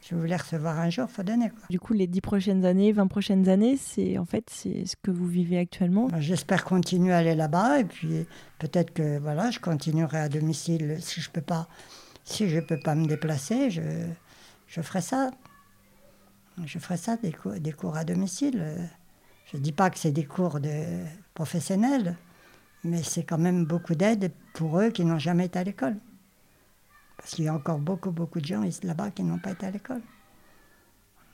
[0.00, 1.52] Si vous voulez recevoir un jour, il faut donner.
[1.70, 5.12] Du coup, les 10 prochaines années, 20 prochaines années, c'est en fait c'est ce que
[5.12, 8.26] vous vivez actuellement J'espère continuer à aller là-bas et puis
[8.58, 11.68] peut-être que voilà, je continuerai à domicile si je peux pas,
[12.24, 13.80] si je peux pas me déplacer, je,
[14.66, 15.30] je ferai ça.
[16.62, 18.88] Je ferai ça, des cours, à domicile.
[19.50, 22.16] Je ne dis pas que c'est des cours de professionnels,
[22.84, 25.96] mais c'est quand même beaucoup d'aide pour eux qui n'ont jamais été à l'école.
[27.16, 29.70] Parce qu'il y a encore beaucoup, beaucoup de gens là-bas qui n'ont pas été à
[29.70, 30.02] l'école.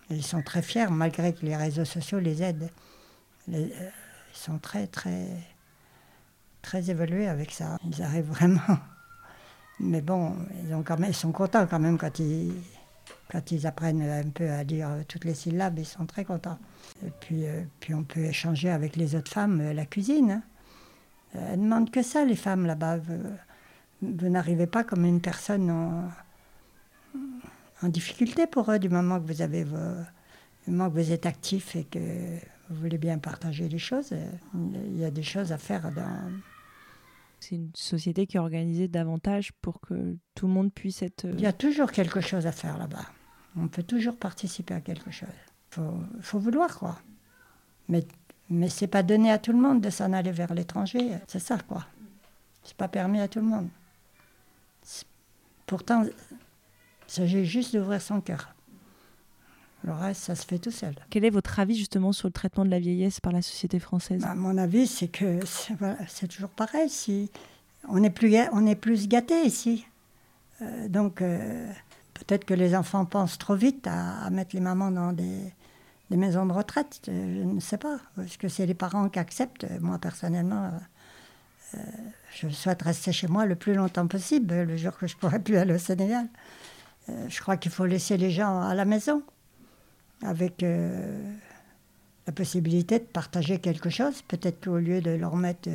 [0.08, 2.70] ils sont très fiers, malgré que les réseaux sociaux les aident.
[3.48, 3.68] Euh,
[4.32, 5.26] ils sont très, très,
[6.62, 7.76] très évolués avec ça.
[7.84, 8.78] Ils arrivent vraiment.
[9.80, 12.52] Mais bon, ils, ont ils sont contents quand même quand ils,
[13.30, 16.58] quand ils apprennent un peu à lire toutes les syllabes, ils sont très contents.
[17.06, 20.32] Et puis, euh, puis on peut échanger avec les autres femmes euh, la cuisine.
[20.32, 20.42] Hein.
[21.34, 22.98] Elles ne demandent que ça, les femmes là-bas
[24.02, 26.10] vous n'arrivez pas comme une personne en,
[27.88, 31.84] difficulté pour eux du moment que vous avez du moment que vous êtes actif et
[31.84, 31.98] que
[32.68, 34.14] vous voulez bien partager les choses.
[34.54, 36.30] Il y a des choses à faire dans.
[37.40, 41.24] C'est une société qui est organisée davantage pour que tout le monde puisse être.
[41.24, 43.06] Il y a toujours quelque chose à faire là-bas.
[43.56, 45.28] On peut toujours participer à quelque chose.
[45.70, 46.98] Il faut, faut, vouloir, quoi.
[47.88, 48.06] Mais,
[48.48, 51.10] mais c'est pas donné à tout le monde de s'en aller vers l'étranger.
[51.26, 51.86] C'est ça, quoi.
[52.62, 53.68] C'est pas permis à tout le monde.
[55.66, 56.12] Pourtant, il
[57.06, 58.54] s'agit juste d'ouvrir son cœur.
[59.82, 60.94] Le reste, ça se fait tout seul.
[61.08, 64.20] Quel est votre avis justement sur le traitement de la vieillesse par la société française?
[64.20, 65.40] Bah, Mon avis, c'est que
[66.08, 66.90] c'est toujours pareil.
[66.90, 67.30] Si
[67.88, 69.86] on est plus, on est plus gâté ici.
[70.60, 71.72] Euh, donc, euh,
[72.30, 75.52] peut-être que les enfants pensent trop vite à, mettre les mamans dans des,
[76.10, 77.00] maisons de retraite.
[77.08, 77.98] Euh, je ne sais pas.
[78.22, 79.66] Est-ce que c'est les parents qui acceptent?
[79.80, 80.70] Moi, personnellement,
[81.74, 81.78] euh,
[82.32, 85.56] je souhaite rester chez moi le plus longtemps possible, le jour que je pourrai plus
[85.56, 86.28] aller au Sénégal.
[87.08, 89.24] Euh, je crois qu'il faut laisser les gens à la maison,
[90.22, 91.34] avec euh,
[92.28, 94.22] la possibilité de partager quelque chose.
[94.22, 95.68] Peut-être qu'au lieu de leur mettre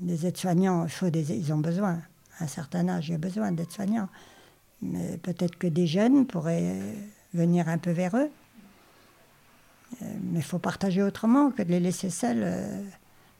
[0.00, 2.00] des aides-soignants, ils ont besoin.
[2.38, 4.08] À un certain âge, il y a besoin d'aides-soignants.
[4.84, 6.80] Mais peut-être que des jeunes pourraient
[7.32, 8.30] venir un peu vers eux.
[10.00, 12.44] Mais il faut partager autrement que de les laisser seuls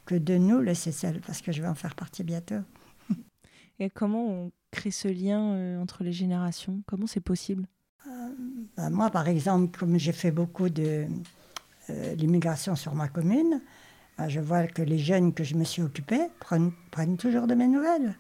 [0.07, 2.61] que de nous laisser seuls, parce que je vais en faire partie bientôt.
[3.79, 6.83] Et comment on crée ce lien euh, entre les générations?
[6.87, 7.67] Comment c'est possible?
[8.07, 8.29] Euh,
[8.77, 11.07] ben Moi, par exemple, comme j'ai fait beaucoup de
[11.91, 13.61] euh, l'immigration sur ma commune,
[14.19, 17.55] ben je vois que les jeunes que je me suis occupé prennent, prennent toujours de
[17.55, 18.15] mes nouvelles.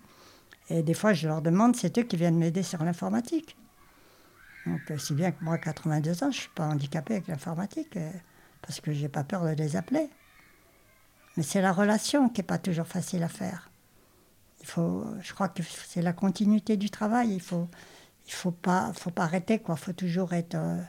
[0.71, 3.57] Et des fois, je leur demande, c'est eux qui viennent m'aider sur l'informatique.
[4.67, 7.99] Donc, si bien que moi, 82 ans, je ne suis pas handicapé avec l'informatique,
[8.63, 10.09] parce que je n'ai pas peur de les appeler.
[11.37, 13.71] Mais c'est la relation qui n'est pas toujours facile à faire.
[14.61, 17.35] Il faut, je crois que c'est la continuité du travail.
[17.35, 17.69] Il faut,
[18.27, 19.77] il faut pas, faut pas arrêter quoi.
[19.77, 20.81] Faut toujours être, euh,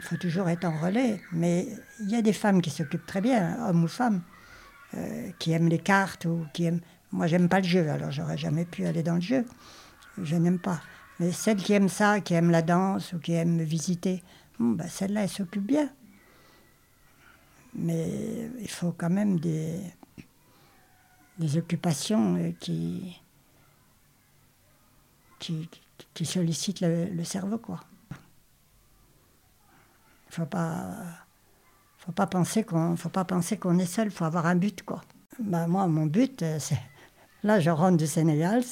[0.00, 1.20] faut toujours être en relais.
[1.32, 1.66] Mais
[2.00, 4.22] il y a des femmes qui s'occupent très bien, hommes ou femmes,
[4.94, 6.80] euh, qui aiment les cartes ou qui aiment.
[7.12, 9.44] Moi, j'aime pas le jeu, alors j'aurais jamais pu aller dans le jeu.
[10.22, 10.80] Je n'aime pas.
[11.18, 14.22] Mais celles qui aiment ça, qui aiment la danse ou qui aiment me visiter,
[14.58, 15.90] bon, ben, celles-là, elles s'occupent bien.
[17.74, 19.80] Mais il faut quand même des,
[21.38, 23.20] des occupations euh, qui,
[25.38, 25.68] qui,
[26.14, 27.58] qui sollicitent le, cerveau.
[27.58, 27.80] Quoi.
[30.28, 30.96] Il faut pas,
[31.98, 35.02] faut pas penser qu'on faut est seul, faut avoir un but quoi.
[35.38, 36.80] Bah, moi mon but euh, c'est
[37.42, 38.62] là je rentre du Sénégal,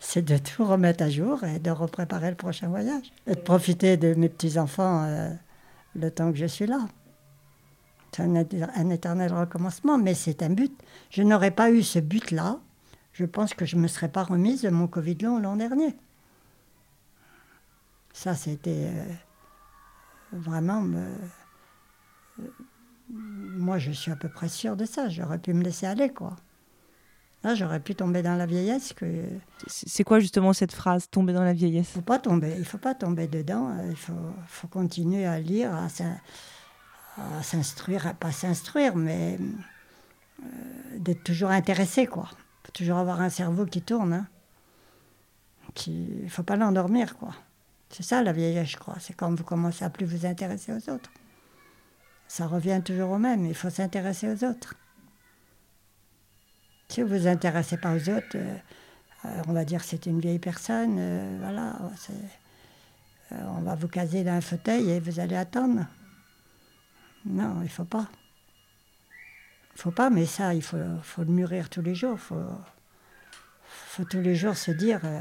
[0.00, 3.96] c'est de tout remettre à jour et de repréparer le prochain voyage et de profiter
[3.96, 5.30] de mes petits enfants euh,
[5.94, 6.80] le temps que je suis là.
[8.12, 10.72] C'est un, un éternel recommencement, mais c'est un but.
[11.10, 12.58] Je n'aurais pas eu ce but-là,
[13.12, 15.94] je pense que je ne me serais pas remise de mon Covid long l'an dernier.
[18.12, 19.04] Ça, c'était euh,
[20.32, 20.84] vraiment.
[20.84, 21.16] euh,
[23.10, 25.08] moi, je suis à peu près sûre de ça.
[25.08, 26.36] J'aurais pu me laisser aller, quoi.
[27.44, 28.92] Là, j'aurais pu tomber dans la vieillesse.
[28.92, 29.06] Que
[29.68, 31.88] C'est quoi justement cette phrase, tomber dans la vieillesse?
[31.88, 32.54] Faut pas tomber.
[32.58, 33.70] Il faut pas tomber dedans.
[33.78, 34.12] euh, Il faut,
[34.46, 35.88] faut continuer à lire, à
[37.42, 39.38] s'instruire, à pas s'instruire, mais
[40.42, 40.46] euh,
[40.98, 42.28] d'être toujours intéressé, quoi.
[42.64, 44.12] faut toujours avoir un cerveau qui tourne.
[44.12, 44.26] Hein.
[45.74, 47.34] Qui, il faut pas l'endormir, quoi.
[47.90, 48.96] C'est ça la vieillesse, je crois.
[48.98, 51.10] C'est quand vous commencez à plus vous intéresser aux autres.
[52.26, 53.46] Ça revient toujours au même.
[53.46, 54.74] Il faut s'intéresser aux autres.
[56.90, 58.56] Si vous vous intéressez pas aux autres, euh,
[59.26, 61.76] euh, on va dire que c'est une vieille personne, euh, voilà,
[63.30, 65.84] on va vous caser dans un fauteuil et vous allez attendre.
[67.26, 68.08] Non, il faut pas.
[69.74, 72.14] Il faut pas, mais ça, il faut, faut le mûrir tous les jours.
[72.14, 72.46] Il faut,
[73.66, 75.20] faut tous les jours se dire, euh,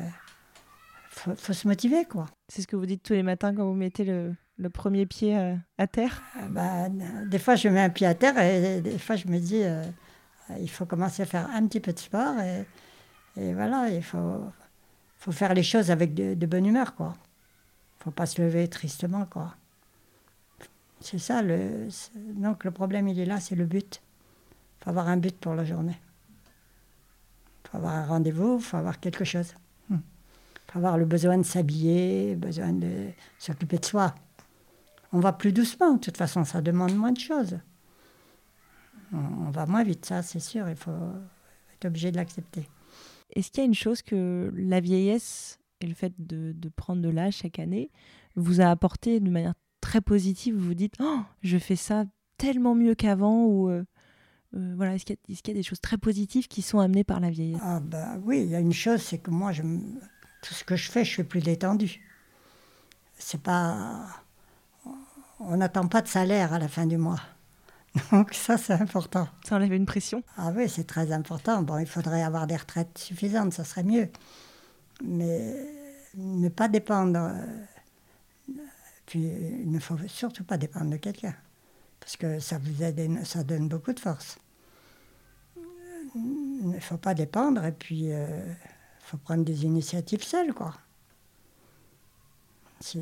[1.10, 2.28] faut, faut se motiver, quoi.
[2.48, 5.38] C'est ce que vous dites tous les matins quand vous mettez le, le premier pied
[5.78, 6.24] à terre?
[6.50, 6.88] Bah,
[7.26, 9.64] des fois, je mets un pied à terre et des fois, je me dis,
[10.60, 14.44] il faut commencer à faire un petit peu de sport et, voilà, il faut,
[15.18, 17.16] faut faire les choses avec de, de bonne humeur, quoi.
[18.00, 19.56] faut pas se lever tristement, quoi.
[21.00, 21.88] C'est ça, le,
[22.34, 24.02] donc le problème, il est là, c'est le but.
[24.80, 26.00] Il faut avoir un but pour la journée.
[27.64, 29.54] Il faut avoir un rendez-vous, il faut avoir quelque chose.
[29.90, 30.00] Il
[30.72, 34.16] faut avoir le besoin de s'habiller, besoin de s'occuper de soi.
[35.14, 37.58] On va plus doucement, de toute façon, ça demande moins de choses.
[39.14, 40.92] On, on va moins vite, ça, c'est sûr, il faut
[41.74, 42.68] être obligé de l'accepter.
[43.36, 47.02] Est-ce qu'il y a une chose que la vieillesse et le fait de, de prendre
[47.02, 47.92] de l'âge chaque année
[48.36, 50.56] vous a apporté de manière très positive?
[50.56, 52.06] Vous vous dites, oh, je fais ça
[52.38, 53.84] tellement mieux qu'avant ou euh,
[54.56, 57.20] euh, voilà, est-ce qu'il y, y a des choses très positives qui sont amenées par
[57.20, 57.62] la vieillesse?
[57.64, 60.76] Ah ben oui, il y a une chose, c'est que moi, je, tout ce que
[60.76, 62.02] je fais, je suis plus détendu.
[63.18, 64.08] C'est pas...
[65.40, 67.20] On n'attend pas de salaire à la fin du mois.
[68.12, 69.28] Donc ça, c'est important.
[69.48, 71.62] Ça enlève une pression Ah oui, c'est très important.
[71.64, 74.10] Bon, il faudrait avoir des retraites suffisantes, ça serait mieux.
[75.04, 75.56] Mais
[76.16, 77.20] ne pas dépendre.
[77.20, 77.46] euh,
[79.06, 81.36] Puis il ne faut surtout pas dépendre de quelqu'un.
[82.00, 84.38] Parce que ça vous aide, et ça donne beaucoup de force.
[86.16, 88.58] Il ne faut pas dépendre et puis il
[89.02, 90.74] faut prendre des initiatives seul, quoi.
[92.80, 93.00] Si,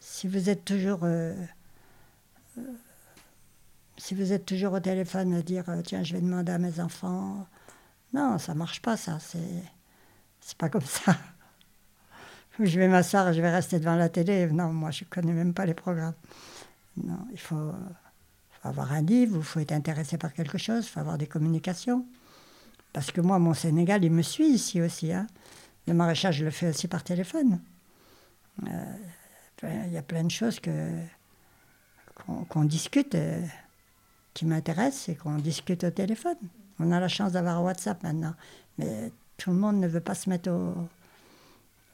[0.00, 1.00] si vous êtes toujours.
[1.04, 1.34] euh,
[2.58, 2.62] euh,
[3.96, 6.80] si vous êtes toujours au téléphone à dire euh, tiens, je vais demander à mes
[6.80, 7.46] enfants.
[8.12, 9.18] Non, ça marche pas, ça.
[9.20, 11.16] C'est, pas comme ça.
[12.60, 14.46] Je vais m'asseoir je vais rester devant la télé.
[14.46, 16.14] Non, moi, je connais même pas les programmes.
[16.96, 17.72] Non, il faut,
[18.62, 22.06] avoir un livre, il faut être intéressé par quelque chose, il faut avoir des communications.
[22.92, 25.12] Parce que moi, mon Sénégal, il me suit ici aussi.
[25.12, 25.26] hein.
[25.88, 27.60] Le maraîchage, je le fais aussi par téléphone.
[28.68, 28.96] Euh,
[29.86, 30.92] Il y a plein de choses que,
[32.14, 33.14] qu'on, qu'on discute.
[33.16, 33.44] euh,
[34.34, 36.36] qui m'intéresse, c'est qu'on discute au téléphone.
[36.78, 38.34] On a la chance d'avoir WhatsApp maintenant,
[38.78, 40.74] mais tout le monde ne veut pas se mettre au,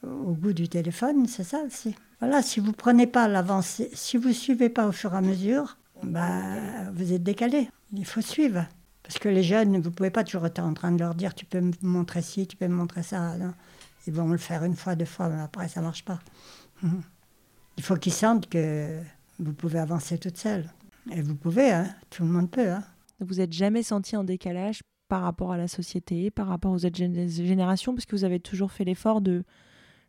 [0.07, 1.95] au goût du téléphone, c'est ça aussi.
[2.19, 5.77] Voilà, si vous prenez pas l'avancée, si vous suivez pas au fur et à mesure,
[6.03, 7.69] bah, vous êtes décalé.
[7.93, 8.65] Il faut suivre.
[9.03, 11.45] Parce que les jeunes, vous pouvez pas toujours être en train de leur dire tu
[11.45, 13.33] peux me montrer ci, tu peux me montrer ça.
[14.07, 16.19] Ils vont le faire une fois, deux fois, mais après ça marche pas.
[17.77, 18.99] Il faut qu'ils sentent que
[19.39, 20.65] vous pouvez avancer toute seule.
[21.09, 21.87] Et vous pouvez, hein.
[22.09, 22.69] tout le monde peut.
[22.69, 22.83] Hein.
[23.19, 26.97] Vous n'êtes jamais senti en décalage par rapport à la société, par rapport aux autres
[26.97, 29.43] gén- générations, parce que vous avez toujours fait l'effort de,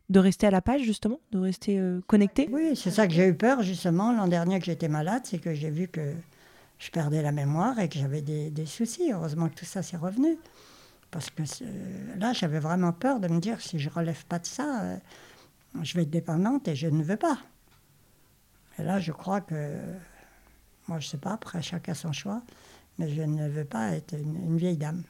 [0.09, 2.47] de rester à la page, justement, de rester euh, connecté?
[2.51, 5.53] Oui, c'est ça que j'ai eu peur, justement, l'an dernier que j'étais malade, c'est que
[5.53, 6.13] j'ai vu que
[6.79, 9.11] je perdais la mémoire et que j'avais des, des soucis.
[9.11, 10.37] Heureusement que tout ça s'est revenu.
[11.11, 11.43] Parce que
[12.17, 14.97] là, j'avais vraiment peur de me dire, si je relève pas de ça, euh,
[15.81, 17.37] je vais être dépendante et je ne veux pas.
[18.79, 19.79] Et là, je crois que,
[20.87, 22.41] moi, je sais pas, après, chacun son choix,
[22.97, 25.03] mais je ne veux pas être une, une vieille dame.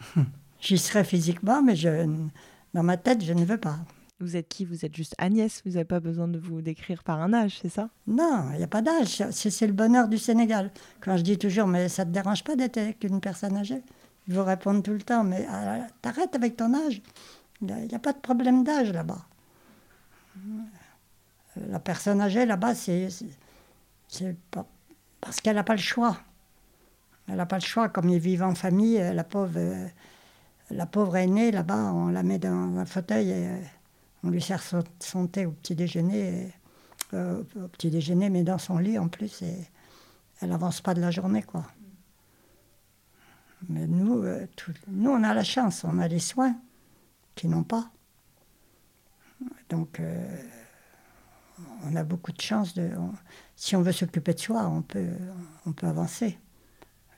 [0.60, 2.06] J'y serai physiquement, mais je,
[2.74, 3.78] dans ma tête, je ne veux pas.
[4.20, 4.66] Vous êtes qui?
[4.66, 7.70] Vous êtes juste Agnès, vous n'avez pas besoin de vous décrire par un âge, c'est
[7.70, 7.88] ça?
[8.06, 9.22] Non, il n'y a pas d'âge.
[9.30, 10.70] C'est le bonheur du Sénégal.
[11.00, 13.82] Quand je dis toujours, mais ça ne te dérange pas d'être avec une personne âgée?
[14.28, 17.00] Ils vous répondent tout le temps, mais ah, t'arrêtes avec ton âge.
[17.62, 19.24] Il n'y a, pas de problème d'âge là-bas.
[20.36, 23.08] Euh, La personne âgée là-bas, c'est
[24.10, 24.66] c'est- pas,
[25.20, 26.18] Parce qu'elle n'a pas le choix.
[27.28, 27.88] Elle n'a pas le choix.
[27.88, 29.86] Comme ils vivent en famille, euh, la pauvre, euh,
[30.70, 33.60] la pauvre aînée, là-bas, on la met dans un fauteuil et euh,
[34.24, 36.52] on lui sert son, thé au petit déjeuner.
[37.12, 39.42] au petit déjeuner, mais dans son lit en plus.
[40.40, 41.64] Elle n'avance pas de la journée, quoi.
[43.68, 44.24] Mais nous,
[44.86, 46.54] nous, on a la chance, on a les soins
[47.34, 47.90] qu'ils n'ont pas.
[49.70, 50.00] Donc,
[51.84, 52.74] on a beaucoup de chance.
[52.74, 52.90] De,
[53.60, 55.10] si on veut s'occuper de soi, on peut,
[55.66, 56.38] on peut avancer.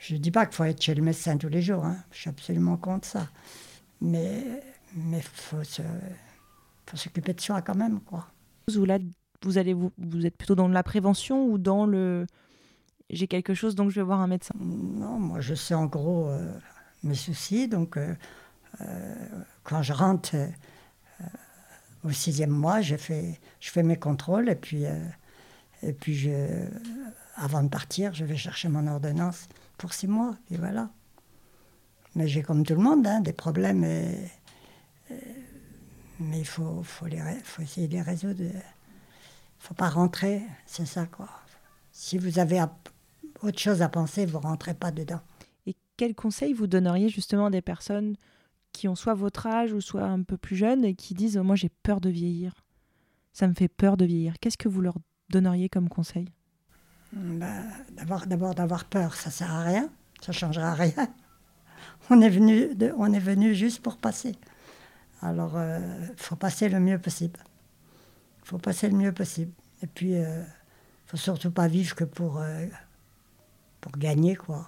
[0.01, 1.99] Je ne dis pas qu'il faut être chez le médecin tous les jours, hein.
[2.11, 3.29] je suis absolument contre ça.
[4.01, 4.43] Mais
[4.97, 5.83] il mais faut, se,
[6.87, 8.01] faut s'occuper de soi quand même.
[8.01, 8.27] Quoi.
[8.67, 8.99] Vous, là,
[9.45, 12.27] vous, allez, vous, vous êtes plutôt dans la prévention ou dans le
[13.09, 14.55] j'ai quelque chose donc je vais voir un médecin?
[14.59, 16.53] Non, moi je sais en gros euh,
[17.05, 17.69] mes soucis.
[17.69, 18.17] Donc euh,
[18.81, 19.15] euh,
[19.63, 20.35] quand je rentre
[22.03, 24.87] au sixième mois, je fais, je fais mes contrôles et puis,
[25.83, 26.67] et puis je,
[27.37, 30.91] avant de partir, je vais chercher mon ordonnance pour six mois, et voilà.
[32.15, 33.85] Mais j'ai comme tout le monde hein, des problèmes,
[36.21, 37.07] mais il faut, faut,
[37.45, 38.43] faut essayer de les résoudre.
[38.43, 38.53] Il
[39.59, 41.29] faut pas rentrer, c'est ça quoi.
[41.93, 42.63] Si vous avez
[43.43, 45.21] autre chose à penser, vous rentrez pas dedans.
[45.67, 48.17] Et quel conseil vous donneriez justement des personnes
[48.73, 51.57] qui ont soit votre âge ou soit un peu plus jeunes et qui disent Moi
[51.57, 52.65] j'ai peur de vieillir
[53.33, 54.35] Ça me fait peur de vieillir.
[54.41, 54.97] Qu'est-ce que vous leur
[55.33, 56.29] donneriez comme conseil
[57.13, 57.47] bah,
[58.29, 59.89] D'abord d'avoir peur, ça sert à rien,
[60.21, 60.93] ça changera rien.
[62.11, 64.37] On est venu, juste pour passer.
[65.21, 67.41] Alors, il euh, faut passer le mieux possible.
[68.43, 69.53] Il faut passer le mieux possible.
[69.83, 70.45] Et puis, il euh, ne
[71.07, 72.67] faut surtout pas vivre que pour, euh,
[73.99, 74.67] gagner, quoi.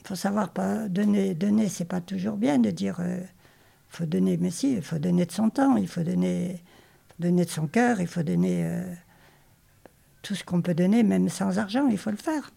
[0.00, 1.34] Il faut savoir pas donner.
[1.34, 3.00] Donner, c'est pas toujours bien de dire.
[3.00, 3.26] Il
[3.88, 6.62] faut donner, mais si, il faut donner de son temps, il faut donner,
[7.18, 8.96] donner de son cœur, il faut donner
[10.28, 12.50] tout ce qu'on peut donner, même sans argent, il faut le faire.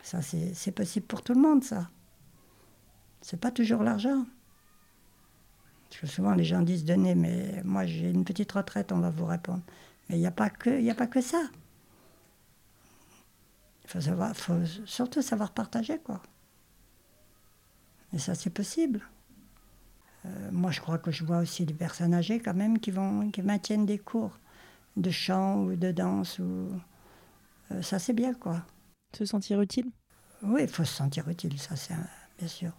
[0.00, 1.90] Ça, c'est possible pour tout le monde, ça.
[3.20, 4.24] C'est pas toujours l'argent.
[5.90, 9.10] Parce que souvent, les gens disent donner, mais moi, j'ai une petite retraite, on va
[9.10, 9.60] vous répondre.
[10.08, 11.42] Mais il n'y a, pas que, a pas que ça.
[13.84, 16.22] Il faut, savoir, faut surtout savoir partager, quoi.
[18.14, 19.02] Et ça, c'est possible.
[20.24, 23.30] Euh, moi, je crois que je vois aussi des personnes âgées, quand même, qui, vont,
[23.30, 24.38] qui maintiennent des cours
[24.98, 26.38] de chant ou de danse.
[26.38, 26.70] Ou...
[27.72, 28.62] Euh, ça, c'est bien, quoi.
[29.16, 29.90] Se sentir utile?
[30.42, 31.94] Oui, il faut se sentir utile, ça, c'est
[32.38, 32.72] bien sûr.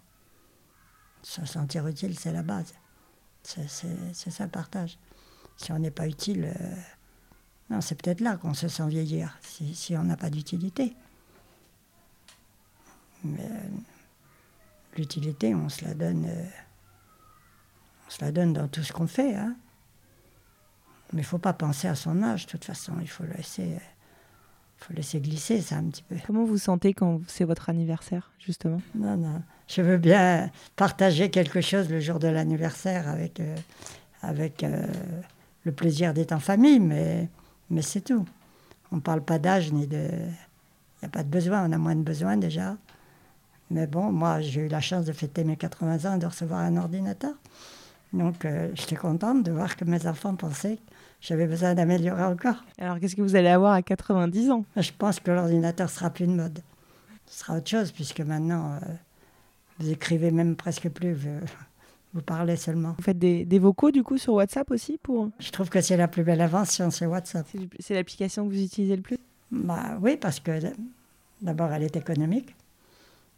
[1.22, 2.74] Se sentir utile, c'est la base.
[3.44, 4.98] C'est ça le partage.
[5.58, 6.76] Si on n'est pas utile, euh,
[7.70, 10.96] non, c'est peut-être là qu'on se sent vieillir, si, si on n'a pas d'utilité.
[13.24, 13.70] Mais euh,
[14.96, 16.26] l'utilité, on se la donne.
[18.08, 19.36] on se la donne dans tout ce qu'on fait.
[19.36, 19.58] Hein.
[21.14, 22.94] Mais il ne faut pas penser à son âge, de toute façon.
[23.02, 23.78] Il faut laisser,
[24.78, 26.16] faut laisser glisser ça un petit peu.
[26.26, 28.82] Comment vous sentez quand c'est votre anniversaire, justement?
[28.96, 29.42] Non, non.
[29.68, 33.56] Je veux bien partager quelque chose le jour de l'anniversaire avec, euh,
[34.22, 34.86] avec euh,
[35.64, 37.28] le plaisir d'être en famille, mais,
[37.70, 38.26] mais c'est tout.
[38.92, 40.10] On ne parle pas d'âge ni de.
[41.02, 42.76] Il n'y a pas de besoin, on a moins de besoin déjà.
[43.72, 46.60] Mais bon, moi, j'ai eu la chance de fêter mes 80 ans et de recevoir
[46.62, 47.36] un ordinateur.
[48.14, 50.80] Donc, euh, j'étais contente de voir que mes enfants pensaient
[51.22, 52.64] j'avais besoin d'améliorer encore.
[52.78, 54.66] Alors, qu'est-ce que vous allez avoir à 90 ans?
[54.78, 56.60] Je pense que l'ordinateur sera plus de mode.
[57.26, 58.86] Ce sera autre chose, puisque maintenant, euh,
[59.80, 61.14] vous écrivez même presque plus,
[62.14, 62.96] vous, parlez seulement.
[62.98, 65.30] Vous faites des, vocaux, du coup, sur WhatsApp aussi pour...
[65.40, 67.46] Je trouve que c'est la plus belle invention, c'est WhatsApp.
[67.80, 69.18] C'est l'application que vous utilisez le plus?
[69.52, 70.52] Bah, Oui, parce que
[71.42, 72.56] d'abord, elle est économique.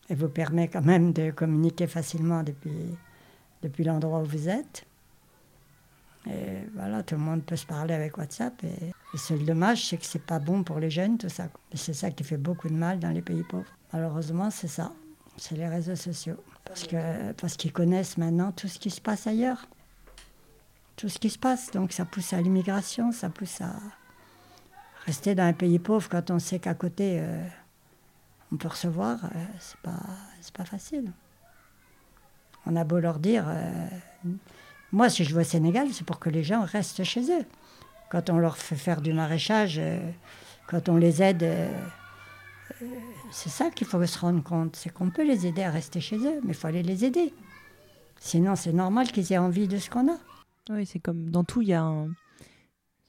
[0.09, 2.95] Elle vous permet quand même de communiquer facilement depuis,
[3.61, 4.85] depuis l'endroit où vous êtes.
[6.27, 8.63] Et voilà, tout le monde peut se parler avec WhatsApp.
[8.63, 8.91] Et,
[9.31, 11.47] le dommage, c'est que c'est pas bon pour les jeunes, tout ça.
[11.73, 13.71] C'est ça qui fait beaucoup de mal dans les pays pauvres.
[13.91, 14.91] Malheureusement, c'est ça.
[15.37, 16.37] C'est les réseaux sociaux.
[16.65, 19.67] Parce qu'ils connaissent maintenant tout ce qui se passe ailleurs.
[20.95, 21.71] Tout ce qui se passe.
[21.71, 23.73] Donc ça pousse à l'immigration, ça pousse à
[25.05, 27.43] rester dans un pays pauvre quand on sait qu'à côté, euh,
[28.51, 29.25] on peut recevoir.
[29.25, 29.45] Euh,
[30.39, 31.11] c'est pas facile.
[32.65, 33.45] On a beau leur dire.
[33.47, 33.85] Euh,
[34.91, 37.45] moi, si je vais au Sénégal, c'est pour que les gens restent chez eux.
[38.09, 39.99] Quand on leur fait faire du maraîchage, euh,
[40.67, 41.71] quand on les aide, euh,
[43.31, 44.75] c'est ça qu'il faut se rendre compte.
[44.75, 47.33] C'est qu'on peut les aider à rester chez eux, mais il faut aller les aider.
[48.19, 50.17] Sinon, c'est normal qu'ils aient envie de ce qu'on a.
[50.69, 51.91] Oui, c'est comme dans tout, il y a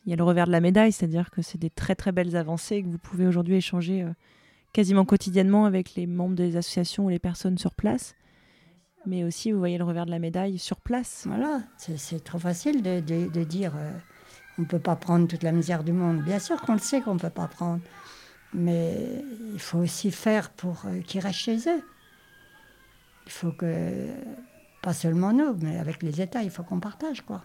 [0.06, 2.36] Il y a le revers de la médaille, c'est-à-dire que c'est des très très belles
[2.36, 4.06] avancées que vous pouvez aujourd'hui échanger
[4.72, 8.14] quasiment quotidiennement avec les membres des associations ou les personnes sur place
[9.06, 11.24] mais aussi vous voyez le revers de la médaille sur place.
[11.26, 13.92] Voilà, c'est trop facile de, de, dire euh,
[14.58, 16.22] on ne peut pas prendre toute la misère du monde.
[16.22, 17.82] Bien sûr qu'on le sait qu'on ne peut pas prendre.
[18.54, 19.24] Mais
[19.54, 21.82] il faut aussi faire pour euh, qu'ils restent chez eux.
[23.26, 24.08] Il faut que,
[24.82, 27.42] pas seulement nous, mais avec les États, il faut qu'on partage, quoi.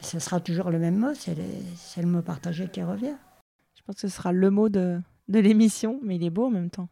[0.00, 1.36] Ce sera toujours le même mot, c'est
[2.02, 3.16] le mot partagé qui revient.
[3.74, 6.50] Je pense que ce sera le mot de, de l'émission, mais il est beau en
[6.50, 6.88] même temps.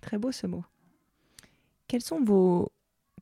[0.00, 0.64] Très beau ce mot.
[1.88, 2.70] Quels sont vos...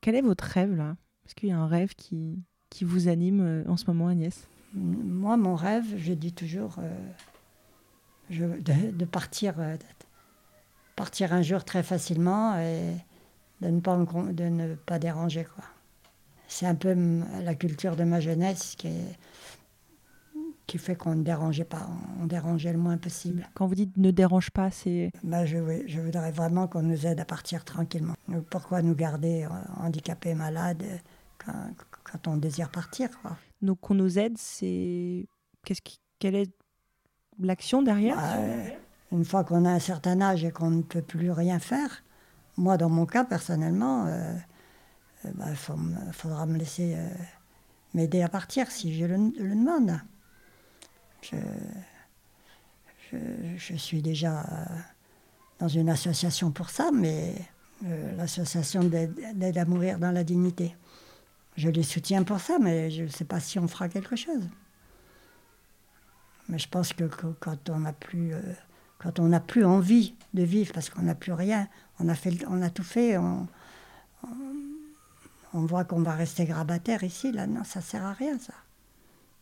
[0.00, 0.96] Quel est votre rêve là?
[1.24, 4.48] Est-ce qu'il y a un rêve qui, qui vous anime euh, en ce moment, Agnès?
[4.74, 9.76] Moi, mon rêve, je dis toujours euh, de, partir, euh,
[10.94, 12.92] partir un jour très facilement et
[13.62, 15.44] de ne pas, de ne pas déranger.
[15.44, 15.64] Quoi.
[16.46, 16.94] C'est un peu
[17.42, 18.88] la culture de ma jeunesse qui,
[20.66, 21.88] qui fait qu'on ne dérangeait pas,
[22.20, 23.48] on dérangeait le moins possible.
[23.54, 25.12] Quand vous dites ne dérange pas, c'est...
[25.22, 28.14] Bah je, je voudrais vraiment qu'on nous aide à partir tranquillement.
[28.50, 29.46] Pourquoi nous garder
[29.76, 30.82] handicapés, malades
[31.38, 31.70] quand,
[32.04, 33.36] quand on désire partir quoi?
[33.62, 35.26] Donc qu'on nous aide, c'est...
[35.64, 36.00] Qu'est-ce qui...
[36.18, 36.50] Quelle est
[37.38, 38.16] l'action derrière?
[38.16, 38.76] Bah,
[39.12, 42.02] Une fois qu'on a un certain âge et qu'on ne peut plus rien faire,
[42.56, 44.32] moi, dans mon cas, personnellement, euh,
[45.24, 47.08] euh, bah, il faudra me laisser euh,
[47.94, 50.00] m'aider à partir si je le, demande.
[53.12, 54.44] Je, suis déjà
[55.58, 57.34] dans une association pour ça, mais
[58.16, 60.74] l'association d'aide à mourir dans la dignité.
[61.56, 64.48] Je les soutiens pour ça, mais je ne sais pas si on fera quelque chose.
[66.48, 67.04] Mais je pense que,
[67.40, 68.34] quand on n'a plus
[69.18, 72.70] n'a plus envie de vivre parce qu'on n'a plus rien, on a, fait, on a
[72.70, 73.46] tout fait, on,
[75.54, 78.54] on, voit qu'on va rester grabataire ici, là, non, ça sert à rien, ça.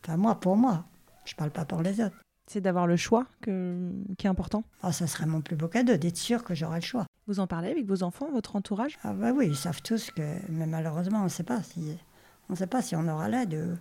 [0.03, 0.85] Enfin, moi, pour moi,
[1.25, 2.15] je parle pas pour les autres.
[2.47, 5.97] C'est d'avoir le choix que, qui est important ah, Ça serait mon plus beau cadeau,
[5.97, 7.05] d'être sûr que j'aurai le choix.
[7.27, 8.99] Vous en parlez avec vos enfants, votre entourage?
[9.03, 11.97] Ah bah oui, ils savent tous que, mais malheureusement, on ne sait pas si
[12.49, 13.79] on sait pas si on aura l'aide.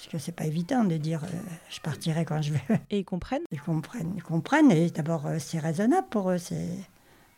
[0.00, 1.38] Parce que c'est pas évident de dire euh,
[1.68, 2.76] je partirai quand je veux.
[2.90, 3.42] Et ils comprennent?
[3.50, 4.14] Ils comprennent.
[4.16, 4.70] Ils comprennent.
[4.70, 6.38] Et d'abord, euh, c'est raisonnable pour eux.
[6.38, 6.70] C'est,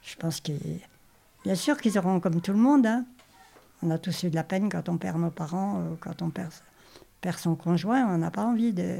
[0.02, 0.52] je pense que.
[1.42, 2.86] Bien sûr qu'ils auront comme tout le monde.
[2.86, 3.04] Hein.
[3.82, 6.30] On a tous eu de la peine quand on perd nos parents, euh, quand on
[6.30, 6.52] perd,
[7.22, 8.06] perd son conjoint.
[8.12, 8.98] On n'a pas envie de.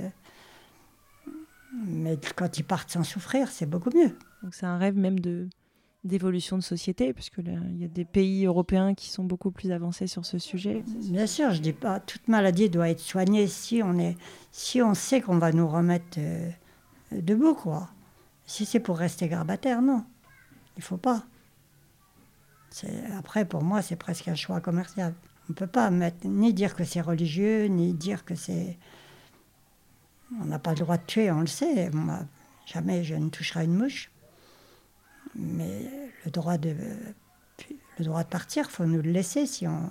[1.84, 4.16] Mais quand ils partent sans souffrir, c'est beaucoup mieux.
[4.42, 5.48] Donc c'est un rêve même de,
[6.04, 10.06] d'évolution de société, puisque il y a des pays européens qui sont beaucoup plus avancés
[10.06, 10.82] sur ce sujet.
[10.86, 14.16] Bien sûr, je dis pas toute maladie doit être soignée si on est,
[14.50, 16.50] si on sait qu'on va nous remettre euh,
[17.12, 17.90] debout, quoi.
[18.44, 20.04] Si c'est pour rester grabataire, non,
[20.76, 21.24] il faut pas.
[23.16, 25.14] Après, pour moi, c'est presque un choix commercial.
[25.52, 28.78] On ne peut pas mettre, ni dire que c'est religieux, ni dire que c'est.
[30.40, 31.90] On n'a pas le droit de tuer, on le sait.
[31.90, 32.20] Moi,
[32.64, 34.10] jamais je ne toucherai une mouche.
[35.34, 35.90] Mais
[36.24, 36.74] le droit de,
[37.98, 39.90] le droit de partir, il faut nous le laisser si, on,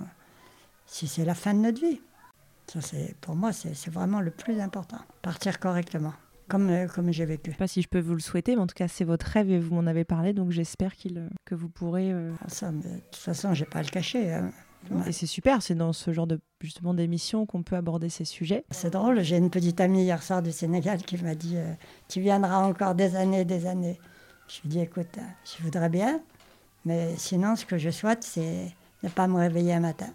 [0.86, 2.00] si c'est la fin de notre vie.
[2.66, 4.98] Ça, c'est, pour moi, c'est, vraiment le plus important.
[5.22, 6.14] Partir correctement,
[6.48, 7.44] comme, comme j'ai vécu.
[7.44, 9.04] Je ne sais pas si je peux vous le souhaiter, mais en tout cas, c'est
[9.04, 12.10] votre rêve et vous m'en avez parlé, donc j'espère qu'il, que vous pourrez.
[12.12, 14.32] Euh, ah, ça, de toute façon, je n'ai pas à le cacher.
[14.32, 14.50] Hein.
[15.06, 18.64] Et c'est super, c'est dans ce genre de justement d'émission qu'on peut aborder ces sujets.
[18.70, 21.56] C'est drôle, j'ai une petite amie hier soir du Sénégal qui m'a dit
[22.08, 23.98] Tu viendras encore des années, des années.
[24.48, 26.20] Je lui ai dit, écoute, je voudrais bien,
[26.84, 30.12] mais sinon, ce que je souhaite, c'est ne pas me réveiller un matin.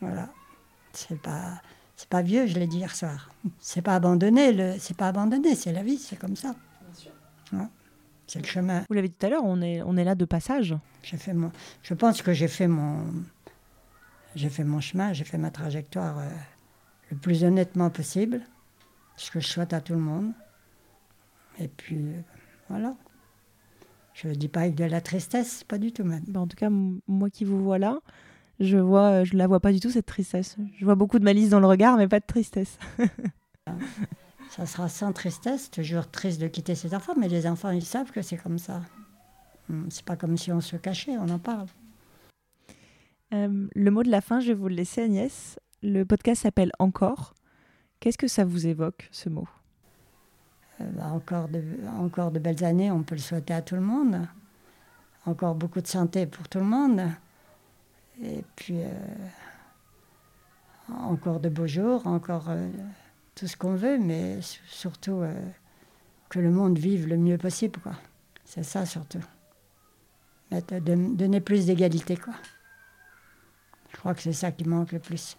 [0.00, 0.28] Voilà.
[0.92, 1.60] C'est pas,
[1.96, 3.30] c'est pas vieux, je l'ai dit hier soir.
[3.60, 6.54] C'est pas abandonné, le, c'est pas abandonné, c'est la vie, c'est comme ça.
[8.28, 8.84] C'est le chemin.
[8.88, 10.76] Vous l'avez dit tout à l'heure, on est, on est là de passage.
[11.02, 11.50] J'ai fait mon,
[11.82, 13.02] je pense que j'ai fait mon,
[14.36, 16.28] j'ai fait mon chemin, j'ai fait ma trajectoire euh,
[17.10, 18.42] le plus honnêtement possible,
[19.16, 20.32] ce que je souhaite à tout le monde.
[21.58, 22.20] Et puis, euh,
[22.68, 22.94] voilà.
[24.12, 26.24] Je ne dis pas avec de la tristesse, pas du tout même.
[26.28, 28.00] Bah, en tout cas, moi qui vous vois là,
[28.60, 30.56] je vois, je la vois pas du tout cette tristesse.
[30.76, 32.78] Je vois beaucoup de malice dans le regard, mais pas de tristesse.
[34.50, 38.10] ça sera sans tristesse, toujours triste de quitter ses enfants, mais les enfants ils savent
[38.10, 38.82] que c'est comme ça.
[39.68, 41.66] Hmm, c'est pas comme si on se cachait, on en parle.
[43.34, 45.58] Euh, le mot de la fin, je vais vous le laisser Agnès.
[45.82, 47.34] Le podcast s'appelle Encore.
[48.00, 49.48] Qu'est-ce que ça vous évoque, ce mot?
[50.80, 51.62] Euh, bah, encore, de,
[51.98, 54.26] encore de belles années, on peut le souhaiter à tout le monde.
[55.26, 57.02] Encore beaucoup de santé pour tout le monde.
[58.22, 58.88] Et puis, euh,
[60.88, 62.48] encore de beaux jours, encore
[63.38, 65.22] tout ce qu'on veut, mais surtout
[66.28, 67.80] que le monde vive le mieux possible.
[68.44, 69.20] C'est ça surtout.
[70.50, 72.16] donner plus d'égalité.
[72.16, 72.34] Quoi.
[73.92, 75.36] Je crois que c'est ça qui manque le plus.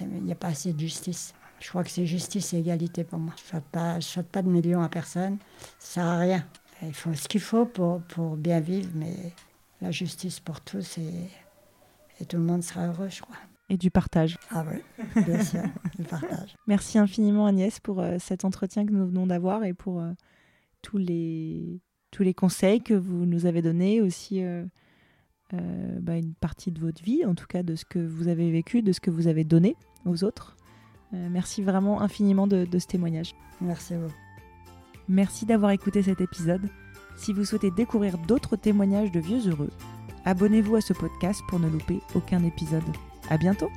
[0.00, 1.34] Il n'y a pas assez de justice.
[1.60, 3.34] Je crois que c'est justice et égalité pour moi.
[3.36, 5.38] Je ne souhaite, pas de millions à personne.
[5.78, 6.46] Ça ne sert à rien.
[6.82, 9.32] Il faut ce qu'il faut pour, pour bien vivre, mais
[9.80, 13.36] la justice pour tous et tout le monde sera heureux, je crois.
[13.70, 14.38] Et du partage.
[14.50, 15.62] Ah oui, bien sûr.
[15.98, 16.56] le partage.
[16.66, 20.12] Merci infiniment Agnès pour euh, cet entretien que nous venons d'avoir et pour euh,
[20.80, 24.64] tous, les, tous les conseils que vous nous avez donnés, aussi euh,
[26.00, 28.80] bah, une partie de votre vie, en tout cas de ce que vous avez vécu,
[28.80, 30.56] de ce que vous avez donné aux autres.
[31.12, 33.34] merci vraiment infiniment de, de ce témoignage.
[33.60, 34.12] Merci à vous.
[35.08, 36.68] Merci d'avoir écouté cet épisode.
[37.16, 39.70] Si vous souhaitez découvrir d'autres témoignages de vieux heureux,
[40.24, 42.84] abonnez-vous à ce podcast pour ne louper aucun épisode.
[43.28, 43.70] À bientôt!